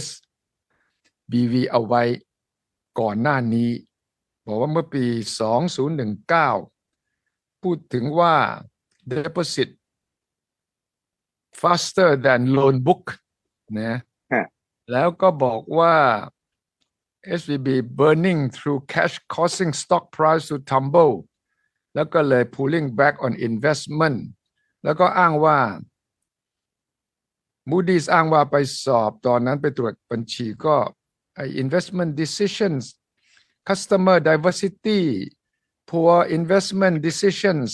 [0.04, 2.02] SBV เอาไว้
[3.00, 3.70] ก่อนหน้านี้
[4.46, 5.04] บอกว่าเมื่อปี
[6.34, 8.34] 2019 พูดถึงว่า
[9.10, 9.68] deposit
[11.60, 13.04] faster than loan book
[13.78, 13.96] นะ
[14.32, 14.44] ฮะ
[14.92, 15.94] แล้วก็บอกว่า
[17.39, 17.67] SVB
[17.99, 21.15] burning through cash causing stock price to tumble
[21.95, 24.17] แล้วก็เลย pulling back on investment
[24.83, 25.59] แล้วก็อ้างว่า
[27.69, 30.75] Moody's อ้างว่าไปสอบตอนนั้นไปตรวจบัญชีก็
[31.35, 32.83] ไอ้ investment decisions
[33.69, 35.01] customer diversity
[35.89, 37.69] poor investment decisions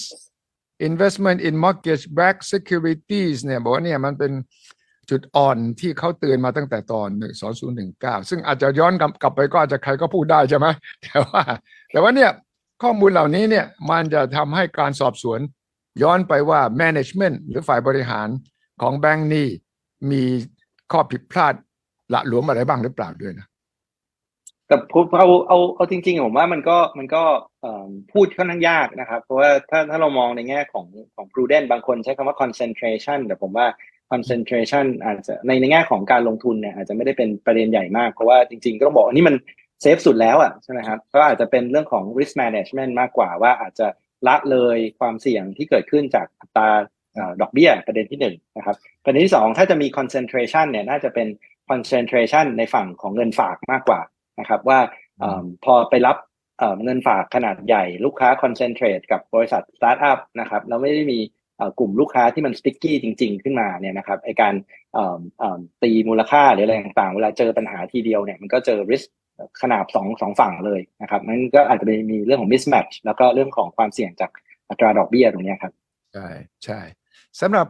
[0.90, 4.32] investment in mortgage backed securities เนี่ยบอกว่าเนี่ยมันเป็น
[5.11, 7.09] จุดอ่อนที่เขาเตือนมาตั้งแต่ตอน
[7.69, 10.67] 2019ซึ่งอาจจะย้อนกลับลบไปก็อาจจะใครก็พูดได้ใช่ไหม
[11.05, 11.43] แต่ว่า
[11.93, 12.31] แต่ว่าเนี่ย
[12.83, 15.41] ข้อมูลเหล่านี้เนี่ยมันจะทำให้การสอบสวน
[16.03, 18.29] ย้อนไปว่า management หรือฝ่ายบริหาร
[18.83, 19.47] ของแบงก์นี่
[20.11, 20.23] มี
[20.93, 21.55] ข้อผิดพลาด
[22.15, 23.47] ละหลวมอะไรบ้างหรือเปล่าด้วยนะ
[24.67, 24.77] แต่
[25.19, 27.23] เอาเอาเอาจริงๆผมว่ามันก็มันก็
[28.13, 33.67] พูดค่อนข้างยากนะครับ เพราะว่าถ้าถ้าเรามองในแง่ของของ prudent บางคนใช้คำว่า concentration แต่ผมว่า
[34.13, 39.37] concentration อาจจะในในแง่ของการลงทุนเนี่ยอาจจะไม่ได้เป็นประเด็นใหญ่มาก เพราะว่าจริงๆก็ต้องบอกอันนี้มัน
[39.83, 43.87] safe สุดแล้วอะใช่ไหมครับก็อาจจะเป็นเรื่องของ risk management มากกว่าว่าอาจจะ
[44.29, 46.69] ละเลยความเสี่ยงที่เกิดขึ้นจากอัตรา
[47.41, 51.29] ดอกเบี้ยประเด็นที่หนึ่งนะครับประเด็นที่สองถ้าจะมี concentration เนี่ยน่าจะเป็น
[51.71, 54.01] concentration ในฝั่งของเงินฝากมากกว่า
[54.41, 54.81] นะครับว่า
[55.65, 56.17] พอไปรับ
[56.85, 61.19] เงินฝากขนาดใหญ่ลูกค้า concentrate กับบริษัทสตาร์ทอัพนะครับแล้วไม่ได้มี
[61.79, 64.55] กลุ่มลูกค้าที่มัน sticky จริง ๆ ขึ้นมาเนี่ยนะครับไอการ
[65.83, 69.07] ตีมูลค่าหรืออะไรต่างๆ เวลาเจอปัญหาทีเดียวเนี่ยมันก็เจอ risk
[69.63, 74.31] ขนาดสองสองฝั่งเลยนะครับนั้นก็อาจจะมีเรื่องของ mismatch แล้วก็เรื่องของความเสี่ยงจาก
[74.69, 75.73] อัตราดอกเบี้ยตรงนี้ครับ
[76.15, 76.29] ใช่
[76.65, 76.81] ใช่
[77.41, 77.67] สำหรับ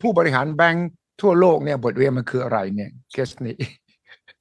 [0.00, 3.56] ผู้บริหารแบงค์ทั่วโลกเนี่ยบทเรียนมันคืออะไรเนี่ยเคสนี้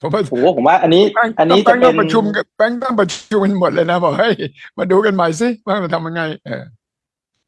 [0.01, 0.21] ผมว่า
[0.57, 1.03] ผมว่าอันนี้
[1.39, 4.29] อันนี้จะเป็นประชุมกับแบงค์ต้องประชุมกันหมดเลยนะบอกให้
[4.77, 6.63] มาดูกันใหม่สิว่ามันทำยังไงเออ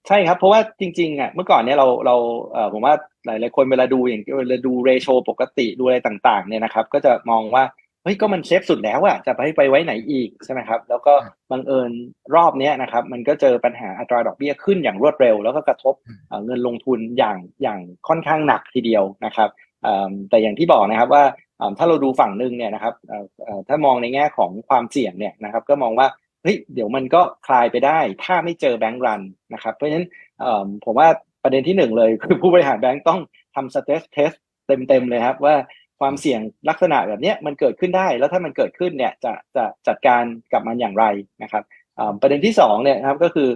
[0.09, 2.15] ใช่ครับ เพราะว่าจริงๆอะเมื่อก่อนเนี่ยเราเรา
[2.53, 2.93] เอ่อผมว่า
[3.25, 7.63] หลายๆคนเวลาดูอย่างเวลาดูเรโชปกติดูอะไรต่างๆเนี่ยนะครับ ก็จะมองว่า
[8.03, 11.13] เฮ้ยก็มันเซฟสุดแล้วอะจะไปไปไว้ไหนอีกใช่ไหมครับ แล้วก็
[11.51, 11.91] บังเอิญ
[12.35, 15.95] รอบนี้นะครับ มันก็เจอปัญหาอัตราดอกเบี้ยขึ้นอย่างรวดเร็ว แล้วก็กระทบ
[16.45, 19.49] เงินลงทุนอย่างอย่างค่อนข้างหนักทีเดียวนะครับ
[20.29, 21.23] แต่อย่างที่บอกนะครับว่า
[21.77, 22.93] ถ้าเราดูฝั่งหนึ่งเนี่ยนะครับ
[23.67, 26.07] ถ้ามองในแง่ของความเสี่ยงเนี่ยนะครับ ก็มองว่า
[26.43, 29.21] เฮ้ยเดี๋ยวมันก็คลายไปได้ ถ้าไม่เจอแบงก์รัน
[29.53, 30.07] นะครับ เพราะฉะนั้น
[30.85, 31.07] ผมว่า
[31.43, 33.19] ประเด็นที่หนึ่งเลย คือผู้บริหารแบงก์ต้อง
[33.55, 34.31] ทำ stress test
[34.67, 35.55] เต็มๆเลยครับว่า
[35.99, 40.23] ความเสี่ยงลักษณะแบบนี้มันเกิดขึ้นได้ แล้วถ้ามันเกิดขึ้นเนี่ยจะจะจัดการ
[40.53, 41.05] กับมันอย่างไร
[41.43, 41.63] นะครับ
[42.21, 43.49] ประเด็นที่2เนี่ยครับก็คือ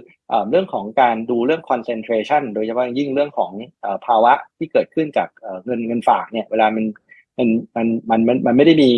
[0.50, 3.52] เรื่องของการดูเรื่อง concentration โดยเฉพาะยิ่งเรื่องของ
[4.06, 5.28] ภาวะที่เกิดขึ้นจาก
[5.64, 6.84] เงินเงินฝากเนี่ยเวลามัน
[7.38, 8.90] มันมันมันมันมันไม่ได้มี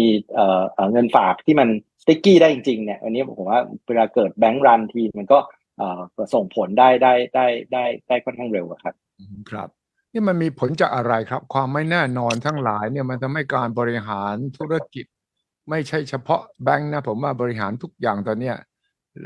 [0.92, 1.68] เงินฝากที่มัน
[2.02, 5.38] สติ๊กกี้ได้จริงๆเนี่ยอันนี้ผมว่าเวลาเกิดแบงก์รันทีมันก็
[6.34, 8.94] ส่งผลได้ได้ได้ได้ได้ค่อนข้างเร็วครับ
[9.50, 9.68] ครับ
[10.12, 15.06] นี่มันมีผลจากอะไรครับ ความไม่แน่นอนทั้งหลายเนี่ยมันทำให้การบริหารธุรกิจ
[15.70, 18.56] ไม่ใช่เฉพาะแบงค์นะผมว่าบริหารทุกอย่างตอนเนี้ย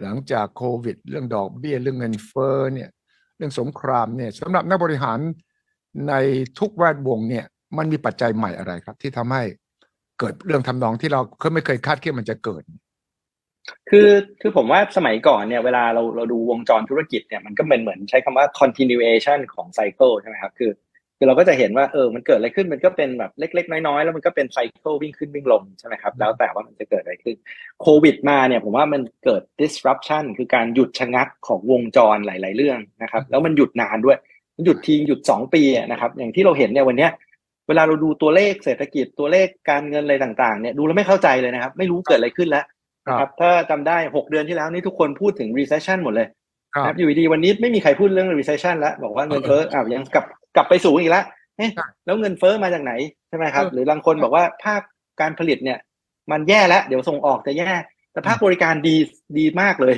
[0.00, 2.90] หลังจากโควิด เรื่องดอกเบี้ยเรื่องเงินเฟ้อเนี่ย
[3.36, 5.18] เรื่องสงครามเนี่ยสำหรับนักบริหาร
[6.08, 6.14] ใน
[6.58, 7.46] ทุกแวดวงเนี่ย
[7.78, 9.42] มันมีปัจจัยใหม่อะไรครับ ที่ทำให้
[10.18, 12.62] เกิดเรื่องทำนองที่เราเคยไม่เคยคาดคิดมันจะเกิด
[13.90, 14.08] คือ
[14.40, 20.70] คือผมว่าสมัยก่อนเนี่ยเวลาเราเราดูวงจรธุรกิจเนี่ยมันก็เป็นเหมือนใช้คำว่า continuation ของไซเคิลใช่ไหมครับ คือ
[21.16, 27.36] คือเราก็จะเห็นว่าเออมันเกิดอะไรขึ้นมันก็เป็นแบบเล็ก ๆ น้อยๆ แล้วมันก็เป็นไซเคิลวิ่งขึ้นวิ่งลงใช่ไหมครับ แล้วแต่ว่ามันจะเกิดอะไรขึ้น
[27.82, 34.18] โควิดมาเนี่ยผมว่ามันเกิด disruption คือการหยุดชะงักของวงจรหลาย ๆ เรื่องนะครับ แล้วมันหยุดนานด้วย
[34.64, 37.10] หยุดทีหยุดสองปีนะครับ อย่างที่เราเห็นเนี่ยวันเนี้ย
[37.70, 42.64] เวลาเราดูตัวเลขเศรษฐกิจตัวเลขการเงินอะไรต่างๆเนี่ยดูแล้วไม่เข้าใจเลยนะครับ ไม่รู้เกิดอะไรขึ้นแล้ว
[43.06, 46.26] นะครับถ้าจำได้หกเดือนที่แล้วนี่ทุกคนพูดถึง recession หมดเลย
[46.86, 50.24] ครับอยู่ดีวันนี้ไม่มีใครพูดเรื่อง recession แล้วบอกว่าเงินเฟ้ออ้าวยังกลับ
[50.56, 51.24] กลับไปสูงอีกแล้ว
[52.04, 52.92] แล้วเงินเฟ้อมาจากไหน
[53.28, 54.82] ใช่ไหมครับ หรือบางคนบอกว่าภาค
[55.20, 55.78] การผลิตเนี่ย
[56.30, 57.70] มันแย่แล้ว เดี๋ยวส่งออกจะแย่
[58.12, 58.96] แต่ภาคบริการดี
[59.38, 59.94] ดีมากเลย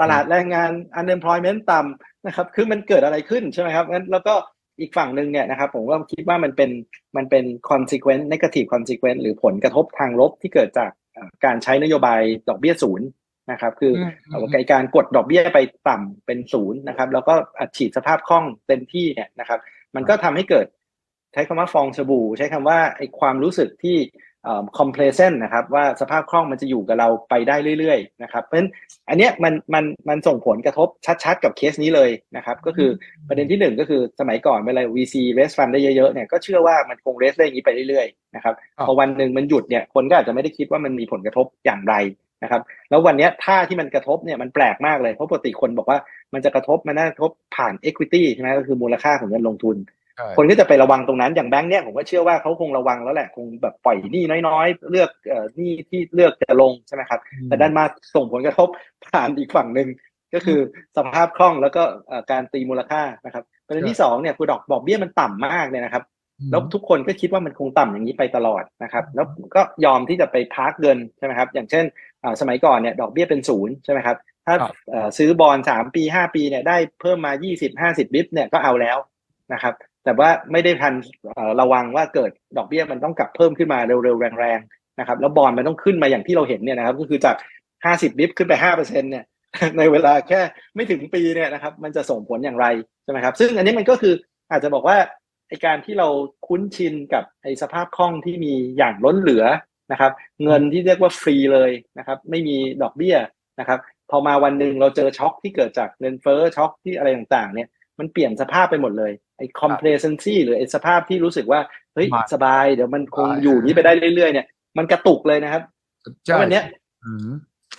[0.00, 4.34] ตลาดแรงงาน unemployment ต่ำนะครับ คือมันเกิดอะไรขึ้นใช่ไหมครับงั้นแล้วก็
[4.80, 6.70] อีกฝั่งหนึ่งเนี่ยนะครับผมก็คิดว่ามันเป็น
[7.16, 10.90] มันเป็น consequence negative consequence หรือผลกระทบทางลบที่เกิดจาก
[11.44, 13.06] การใช้นโยบายดอกเบี้ยศูนย์
[13.52, 13.92] นะครับ คือ
[14.72, 15.58] การกดดอกเบี้ยไป
[15.88, 19.60] ต่ำเป็นศูนย์นะครับ แล้วก็อัดฉีดสภาพคล่องเต็มที่เนี่ยนะครับ
[19.96, 20.66] มันก็ทำให้เกิด
[21.32, 23.96] ใช้คำว่าฟองสบู่ ใช้คำว่าไอความรู้สึกที่
[24.78, 28.70] คอมเพลเซนต์นะครับว่าสภาพคล่องมันจะอยู่กับเราไปได้เรื่อยๆนะครับเพราะฉะนั้น
[29.08, 30.88] อันเนี้ยมันมันมันส่งผลกระทบ
[31.24, 32.90] ชัดๆ กับเคสนี้เลยนะครับก็คือ
[33.28, 38.54] ประเด็นที่หนึ่งก็คือสมัยก่อนเวลา VC raise fund ได้เยอะๆเนี่ยก็เชื่อว่ามันคง raise ได้อย่างนี้ไปเรื่อยๆนะครับ
[38.86, 41.94] พอวันหนึ่งมันหยุดเนี่ยคนก็อาจจะไม่ได้คิดว่ามันมีผลกระทบอย่างไร
[42.42, 45.98] นะครับแล้ววันนี้ท่าที่มันกระทบเนี่ยมันแปลกมากเลยเพราะปกติคนบอกว่า
[46.34, 49.76] มันจะกระทบมันน่ากระทบผ่าน equity ใช่ไหมก็คือมูลค่าของเงินลงทุน
[50.36, 57.84] คนก็จะไประวังตรงนั้นอย่างแบงค์เนี่ยผมก็เชื่อว่าเขาคงระวังแล้วแหละคงแบบปล่อยหนี้น้อยๆ เลือกเอ่อหนี้ที่เลือกจะลงใช่ไหมครับ แต่ดันมา
[58.14, 58.68] ส่งผลกระทบ
[59.06, 59.88] ผ่านอีกฝั่งหนึ่ง
[60.34, 60.60] ก็คือ
[60.96, 61.82] สภาพคล่องแล้วก็
[62.30, 66.04] การตีมูลค่านะครับประเด็นที่สองเนี่ยคือดอกบอกเบี้ยมันต่ำมากเลยนะครับ
[66.50, 71.84] แล้วทุกคนก็คิดว่ามันคงต่ำอย่างนี้ไปตลอดนะครับ แล้วก็ยอมที่จะไปพาร์กเงินใช่ไหมครับ อย่างเช่น
[72.40, 74.54] สมัยก่อนเนี่ยดอกเบี้ยเป็นศูนย์ใช่ไหมครับถ้า
[75.18, 78.98] ซื้อบอลสามปีห้าปีเนี่ยได้เพิ่มมายี่สิบห้าสิบบิปเนี่ยก็เอาแล้ว
[79.52, 79.74] นะครับ
[80.04, 80.94] แต่ว่าไม่ได้ทัน
[81.60, 87.36] ระวังว่าเกิดดอกเบี้ยมันต้องกลับเพิ่มขึ้นมาเร็วๆแรงๆนะครับ แล้วบอลมันต้องขึ้นมาอย่างที่เราเห็นเนี่ยนะครับ ก็คือจาก
[87.84, 89.24] ห้าสิบบิปขึ้นไปห้าเปอร์เซ็นเนี่ย
[89.78, 90.40] ในเวลาแค่
[90.74, 92.66] ไม่ถึงปีเนี่ยนะครับ มันจะส่งผลอย่างไร
[93.02, 94.14] ใช่ไหมครับ ซึ่งอันนี้มันก็คือ
[94.50, 94.98] อาจจะบอกว่า
[95.48, 96.08] ไอการที่เรา
[96.46, 99.44] คุ้นชินกับไอสภาพคล่องที่มีอย่างล้นเหลือ
[99.92, 100.12] นะครับ
[100.44, 103.16] เงินที่เรียกว่าฟรีเลยนะครับ ไม่มีดอกเบี้ย
[103.60, 103.78] นะครับ
[104.10, 107.68] พอมาวันหนึ่งเราเจอช็อคที่เกิดจากเงินเฟ้อช็อคที่อะไรต่างๆ เนี่ย
[107.98, 111.60] มันเปลี่ยนสภาพไปหมดเลยไอ้ complacency หรือไอ้สภาพที่รู้สึกว่า
[111.94, 114.46] เฮ้ยสบายเดี๋ยวมันคงอยู่นี้ไปได้เรื่อยๆเนี่ย
[114.78, 115.62] มันกระตุกเลยนะครับ
[116.24, 116.64] แล้ววันเนี้ย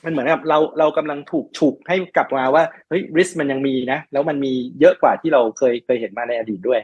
[0.05, 6.79] มันเหมือนกับเราเรากำลังถูกฉุกให้กลับมาว่าเฮ้ย risk มันยังมีนะ แล้วมันมีเยอะกว่าที่เราเคยเคยเห็นมาในอดีตด้วย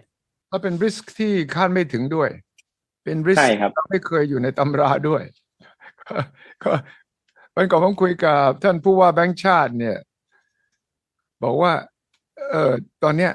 [0.49, 2.29] แล้วเป็น risk ที่คาดไม่ถึงด้วย
[3.03, 5.23] เป็น risk ที่ไม่เคยอยู่ในตำราด้วย
[6.63, 6.71] ก็
[7.55, 9.97] วันก่อนผมคุยกับท่านผู้ว่าแบงค์ชาติเนี่ย
[11.43, 11.73] บอกว่า
[12.49, 12.73] เออ
[13.03, 13.31] ตอนเนี้ย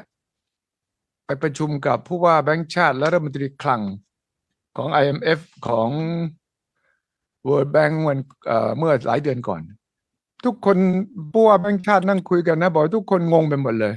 [1.24, 3.82] ไปประชุมกับผู้ว่าแบงค์ชาติ และรัฐมนตรีคลัง
[4.76, 5.88] ของ IMF ของ
[7.48, 8.18] World Bank วัน
[8.78, 9.60] เมื่อหลายเดือนก่อน
[10.44, 10.78] ทุกคน
[11.32, 13.94] ผู้ว่าแบงค์ชาตินั่งคุยกันนะบอกทุกคนงงไปหมดเลย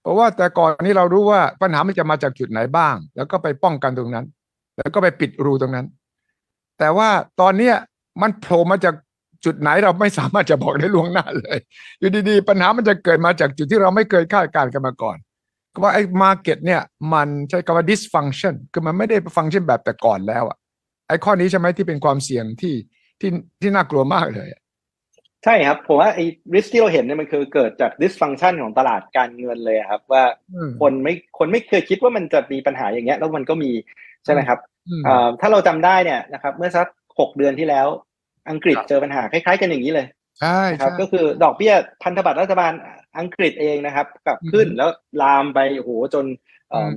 [0.00, 4.26] เพราะว่าแต่ก่อนนี้เรารู้ว่าปัญหามันจะมาจากจุดไหนบ้าง แล้วก็ไปป้องกันตรงนั้น
[4.78, 5.86] แล้วก็ไปปิดรูตรงนั้น
[6.78, 7.08] แต่ว่า
[7.40, 7.74] ตอนเนี้ย
[8.22, 8.94] มันโผล่มาจาก
[9.44, 11.58] จุดไหนเราไม่สามารถจะบอกได้ล่วงหน้าเลย
[11.98, 15.16] อยู่ดีๆ ปัญหามันจะเกิดมาจากจุดที่เราไม่เคยคาดการณ์กันมาก่อน
[15.72, 16.82] ก็ว่าไอ้มาเก็ตเนี่ย
[17.14, 20.58] มันใช้คำว่า dysfunction คือมันไม่ได้ฟังก์ชันแบบแต่ก่อนแล้วอะ
[21.08, 22.74] ไอ้ข้อนี้ใช่ไหมที่เป็นความเสี่ยงที่
[23.20, 23.30] ที่
[23.60, 24.48] ที่น่ากลัวมากเลย
[25.44, 26.24] ใช่ครับ ผมว่าไอ้
[26.54, 30.24] risk ที่เราเห็นเนี่ยมันคือเกิดจาก dysfunction ของตลาดการเงินเลยครับ ว่า
[30.80, 33.70] คนไม่คนไม่เคยคิดว่ามันจะมีปัญหาอย่างเงี้ย แล้วมันก็มี
[34.24, 34.58] ใช่ไหมครับ
[35.40, 36.86] ถ้าเราจำได้เนี่ยนะครับ เมื่อสัก
[37.18, 37.88] หกเดือนที่แล้ว
[38.50, 40.06] อังกฤษเจอปัญหาคล้ายๆกันอย่างนี้เลย
[40.40, 42.72] ใช่ครับก็คือดอกเบี้ยพันธบัตรรัฐบาล
[43.18, 44.88] อังกฤษเองนะครับกลับขึ้นแล้ว
[45.22, 46.24] ลามไปโอ้โหจน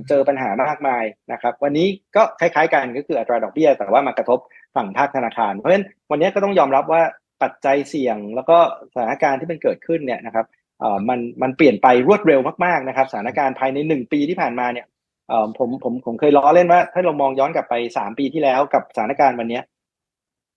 [0.08, 1.86] เจอปัญหามากมายนะครับ วันนี้
[2.16, 4.38] ก็คล้ายๆ กันก็คืออัตราดอกเบี้ย แต่ว่ามากระทบ
[4.76, 7.02] ฝั่งภาคธนาคาร เพราะฉะนั้นวันนี้ก็ต้องยอมรับว่า
[7.42, 8.58] ปัจจัยเสี่ยง แล้วก็
[8.92, 10.46] สถานการณ์ที่มันเกิดขึ้นเนี่ยนะครับ
[10.80, 14.86] เอ่อมันมันเปลี่ยนไปรวดเร็วมากๆนะครับสถานการณ์ภายในหนึ่งปีที่ผ่านมาเนี่ย
[15.28, 19.60] เอ่อผมผมผมเคยล้อเล่นว่าถ้าเรามองย้อนกลับไปสามปีที่แล้วกับสถานการณ์วันนี้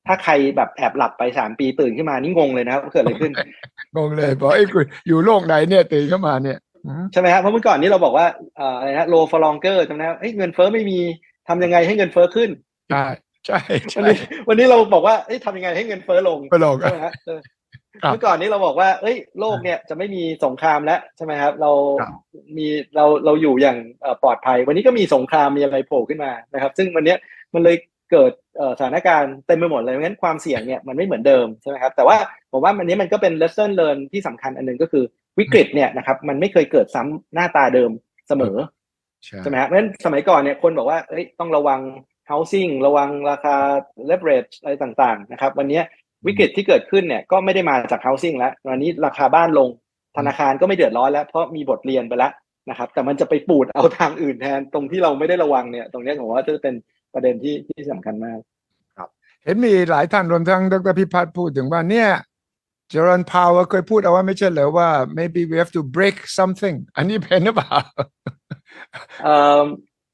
[0.10, 3.32] ถ้าใครแบบแอบหลับไปสามปีตื่นขึ้นมานี่งงเลยนะครับเกิดอะไรขึ้น
[3.98, 6.58] งงเลยบอกไอ้คุณอยู่โลกไหนเนี่ยตื่นขึ้นมาเนี่ย
[7.12, 8.28] ใช่ไหมครับเพราะเมื่อก่อนนี้เราบอกว่า
[8.60, 11.00] อะไรนะ low for longer จำได้เฮ้ยเงินเฟ้อไม่มี
[11.48, 12.50] ทำยังไงให้เงินเฟ้อขึ้น
[12.92, 13.06] ใช่
[13.46, 13.60] ใช่
[13.98, 14.18] วันนี้
[14.50, 17.14] วันนี้เราบอกว่าเฮ้ยทำยังไงให้เงินเฟ้อลงลงใช่ไหมครับ
[18.12, 21.72] เมื่อก่อนนี้เราบอกว่า เอ้ย โลกเนี่ยจะไม่มีสงครามแล้วใช่ไหมครับ เรา
[22.58, 23.78] มีเราเราอยู่อย่าง
[24.24, 27.16] ปลอดภัย วันนี้ก็มีสงครามมีอะไรโผล่ขึ้นมานะครับ ซึ่งวันนี้
[27.54, 27.76] มันเลย
[28.12, 28.32] เกิด
[28.78, 32.18] สถานการณ์เต็มไปหมดเลยงั้นความเสี่ยงเนี่ยมันไม่เหมือนเดิมใช่ไหมครับแต่ว่า
[32.52, 35.04] ผมว่ามันนี้มันก็เป็น lesson learn ที่สำคัญอันหนึ่งก็คือ
[35.40, 37.92] วิกฤตเนี่ยนะครับมันไม่เคยเกิดซ้ำหน้าตาเดิม
[38.28, 38.56] เสมอ
[39.44, 41.80] ใช่ไหมครับเพราะฉะนั้นสมัยก่อนเนี่ยคนบอกว่าเอ้ยต้องระวัง
[42.30, 43.56] housing ระวังราคา
[44.10, 45.82] leverage อะไรต่างๆนะครับวันนี้
[46.28, 49.70] วิกฤตที่เกิดขึ้นเนี่ยก็ไม่ได้มาจาก housing แล้ววันนี้ราคาบ้านลง
[50.18, 52.32] ธนาคารก็ไม่เดือดร้อนแล้ว เพราะมีบทเรียนไปแล้ว
[52.70, 56.76] นะครับแต่มันจะไปปูดเอาทางอื่นแทนตรงที่เราไม่ได้ระวังเนี่ย ตรงนี้ผมว่าจะเป็น
[57.14, 58.40] ประเด็นที่ที่สำคัญมาก
[58.98, 59.10] ครับ
[59.44, 62.10] เห็นมีหลายท่านรวมทั้งดรพิพัฒน์พูดถึงว่าเนี่ย
[62.92, 67.76] จอร์นพาวเคยพูดเอาว่าไม่ใช่เหรอว่า maybe we have to break something อันนี้เป็นหรือเปล่า
[69.24, 69.62] เอ่อ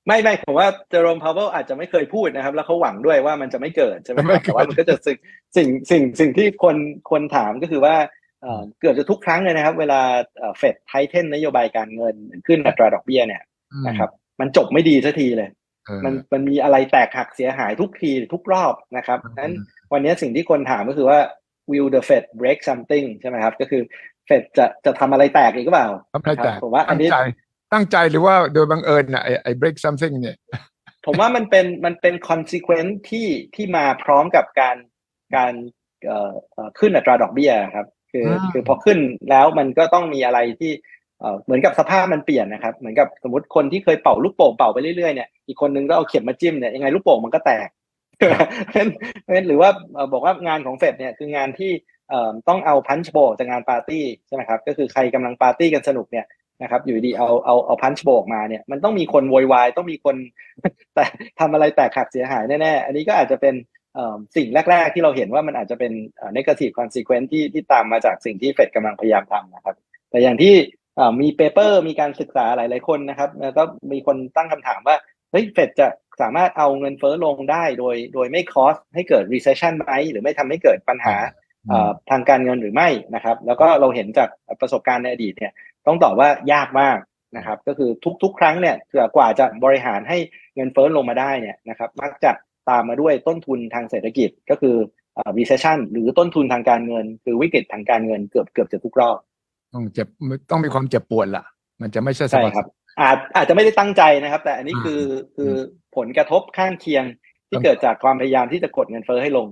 [0.07, 5.17] ไม่ไม่ผมว่าเจอร์มพาวเวลอาจจะไม่เคยพูดนะครับ แล้วเขาหวังด้วยว่ามันจะไม่เกิดใช่ไหมแต่ว่ามันก็จะสิ่ง
[5.55, 6.75] สิ่งสิ่งสิ่งที่คน
[7.11, 7.95] คนถามก็คือว่า
[8.81, 10.01] เกิดจะทุกครั้งเลยนะครับ เวลา
[10.57, 12.15] เฟดไทเทนนโยบายการเงิน
[12.47, 13.43] ขึ้นอัตราดอกเบี้ยเนี่ย
[13.87, 15.49] นะครับ มันจบไม่ดีสักทีเลย
[16.05, 19.53] มันมันมีอะไรแตกหักเสียหายทุกทีทุกรอบนะครับนั้น
[19.93, 21.19] วันนี้สิ่งที่คนถามก็คือว่า
[21.71, 23.81] will the Fed break something ใช่ไหมครับ ก็คือ
[24.25, 27.09] เฟดจะจะทำอะไรแตกอีกหรือเปล่าทำอะไรแตกผมว่าอันนี้
[27.73, 30.38] ตั้งใจหรือว่าโดยบังเอิญนะไอ้ไอ้ break something เนี่ย
[31.05, 34.77] ผมว่ามันเป็นมันเป็น consequence ที่ที่มาพร้อมกับการ
[35.36, 35.53] การ
[36.05, 36.33] เอ่อ
[36.79, 40.71] ขึ้นอัตราดอกเบี้ยครับ คือคือพอขึ้นแล้วมันก็ต้องมีอะไรที่
[41.43, 47.70] เหมือนกับสภาพมันเปลี่ยนนะครับ เหมือนกับสมมติคนที่เคยเป่าลูกโป่งเป่าไปเรื่อยๆเนี่ยอีกคนนึงก็เอาเข็มมาจิ้มเนี่ยยังไงลูกโป่งมันก็แตก
[48.16, 49.70] เพราะฉะนั้นหรือว่า
[50.13, 51.72] บอกว่างานของเฟดเนี่ยคืองานที่
[52.47, 56.26] ต้องเอาพันช์โบจากงานปาร์ตี้ใช่ไหมครับก็คือใครกำลังปาร์ตี้กันสนุกเนี่ย
[56.61, 60.16] นะครับอยู่ดีเอาเอาเอา punch bowl มาเนี่ยมันต้องมีคนโวยวายต้องมีคน
[60.95, 61.05] แต่
[61.39, 63.55] ทำอะไรแตกหักเสียหายแน่ๆ อันนี้ก็อาจจะเป็น
[64.36, 65.91] สิ่งแรก ๆ ที่เราเห็นว่ามันอาจจะเป็น
[66.38, 69.76] negative consequence ที่ที่ตามมาจากสิ่งที่เฟดกำลังพยายามทำนะครับ
[70.09, 70.53] แต่อย่างที่
[71.21, 74.97] มี paper มีการศึกษาหลาย ๆ คนนะครับแล้วก็มีคนตั้งคำถามว่า
[75.31, 75.87] เฮ้ยเฟดจะ
[76.21, 81.15] สามารถเอาเงินเฟ้อลงได้โดยโดยไม่ cause ให้เกิด recession ไหมหรือไม่ทำให้เกิดปัญหา
[82.09, 84.29] ทางการเงินหรือไม่นะครับ แล้วก็เราเห็นจาก
[84.61, 85.51] ประสบการณ์ในอดีตเนี่ย
[85.87, 86.97] ต้องตอบว่ายากมาก
[87.37, 87.89] นะครับ ก็คือ
[88.23, 88.75] ทุก ๆ ครั้งเนี่ย
[89.15, 90.17] กว่าจะบริหารให้
[90.55, 92.31] เงินเฟ้อลงมาได้เนี่ยนะครับมักจะ
[92.69, 94.75] ตามมาด้วยต้นทุนทางเศรษฐกิจก็คือ
[95.37, 99.17] recession หรือต้นทุนทางการเงิน คือวิกฤตทางการเงินเกือบเกือบจะทุกรอบ
[99.76, 100.07] ต้องเจ็บ
[100.51, 101.45] ต้องมีความเจ็บปวดล่ะ
[101.82, 102.65] มันจะไม่ใช่ใช่ครับ
[102.99, 105.01] อาจอาจจะไม่ได้ตั้งใจนะครับ แต่อันนี้คือ
[105.36, 105.53] คือ
[105.95, 107.03] ผลกระทบข้างเคียง
[107.49, 109.47] ที่เกิดจากความพยายามที่จะกดเงินเฟ้อให้ลง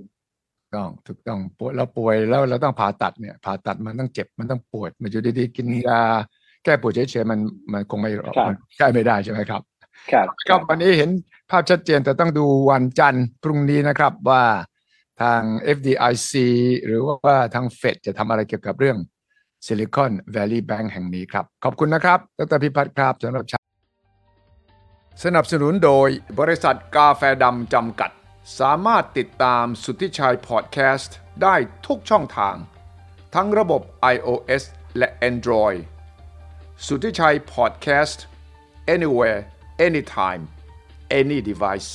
[0.75, 6.01] ต้องถูกต้องปวดเราป่วยแล้วเราต้องผ่าตัดเนี่ยผ่าตัดมันต้องเจ็บมันต้องปวด มันอยู่ดีๆกินยา
[6.63, 7.39] แก้ปวดเฉยๆมัน
[7.73, 8.09] มันคงไม่
[8.47, 9.61] มันใช่ไม่ได้ใช่ไหมครับ
[10.11, 11.09] ครับครับวันนี้เห็น
[11.49, 14.43] ภาพชัดเจนแต่ต้องดูวันจันทร์พรุ่งนี้นะครับว่า
[15.21, 15.41] ทาง
[15.75, 16.31] FDIC
[16.85, 18.97] หรือว่าทางเฟดจะทำอะไรเกี่ยวกับเรื่อง
[19.65, 23.45] Silicon Valley Bank แห่งนี้ครับ ขอบคุณนะครับ ดรพิพัฒน์ครับสำหรับ
[25.23, 26.09] สนับสนุนโดย
[26.39, 28.11] บริษัทกาแฟดำจำกัด
[28.59, 31.55] สามารถติดตามสุทธิชัยพอดแคสต์ได้
[31.87, 32.55] ทุกช่องทาง
[33.35, 33.81] ทั้งระบบ
[34.13, 34.63] iOS
[34.97, 35.79] และ Android
[36.85, 38.23] สุทธิชัยพอดแคสต์
[38.95, 39.39] anywhere
[39.87, 40.43] anytime
[41.19, 41.91] any device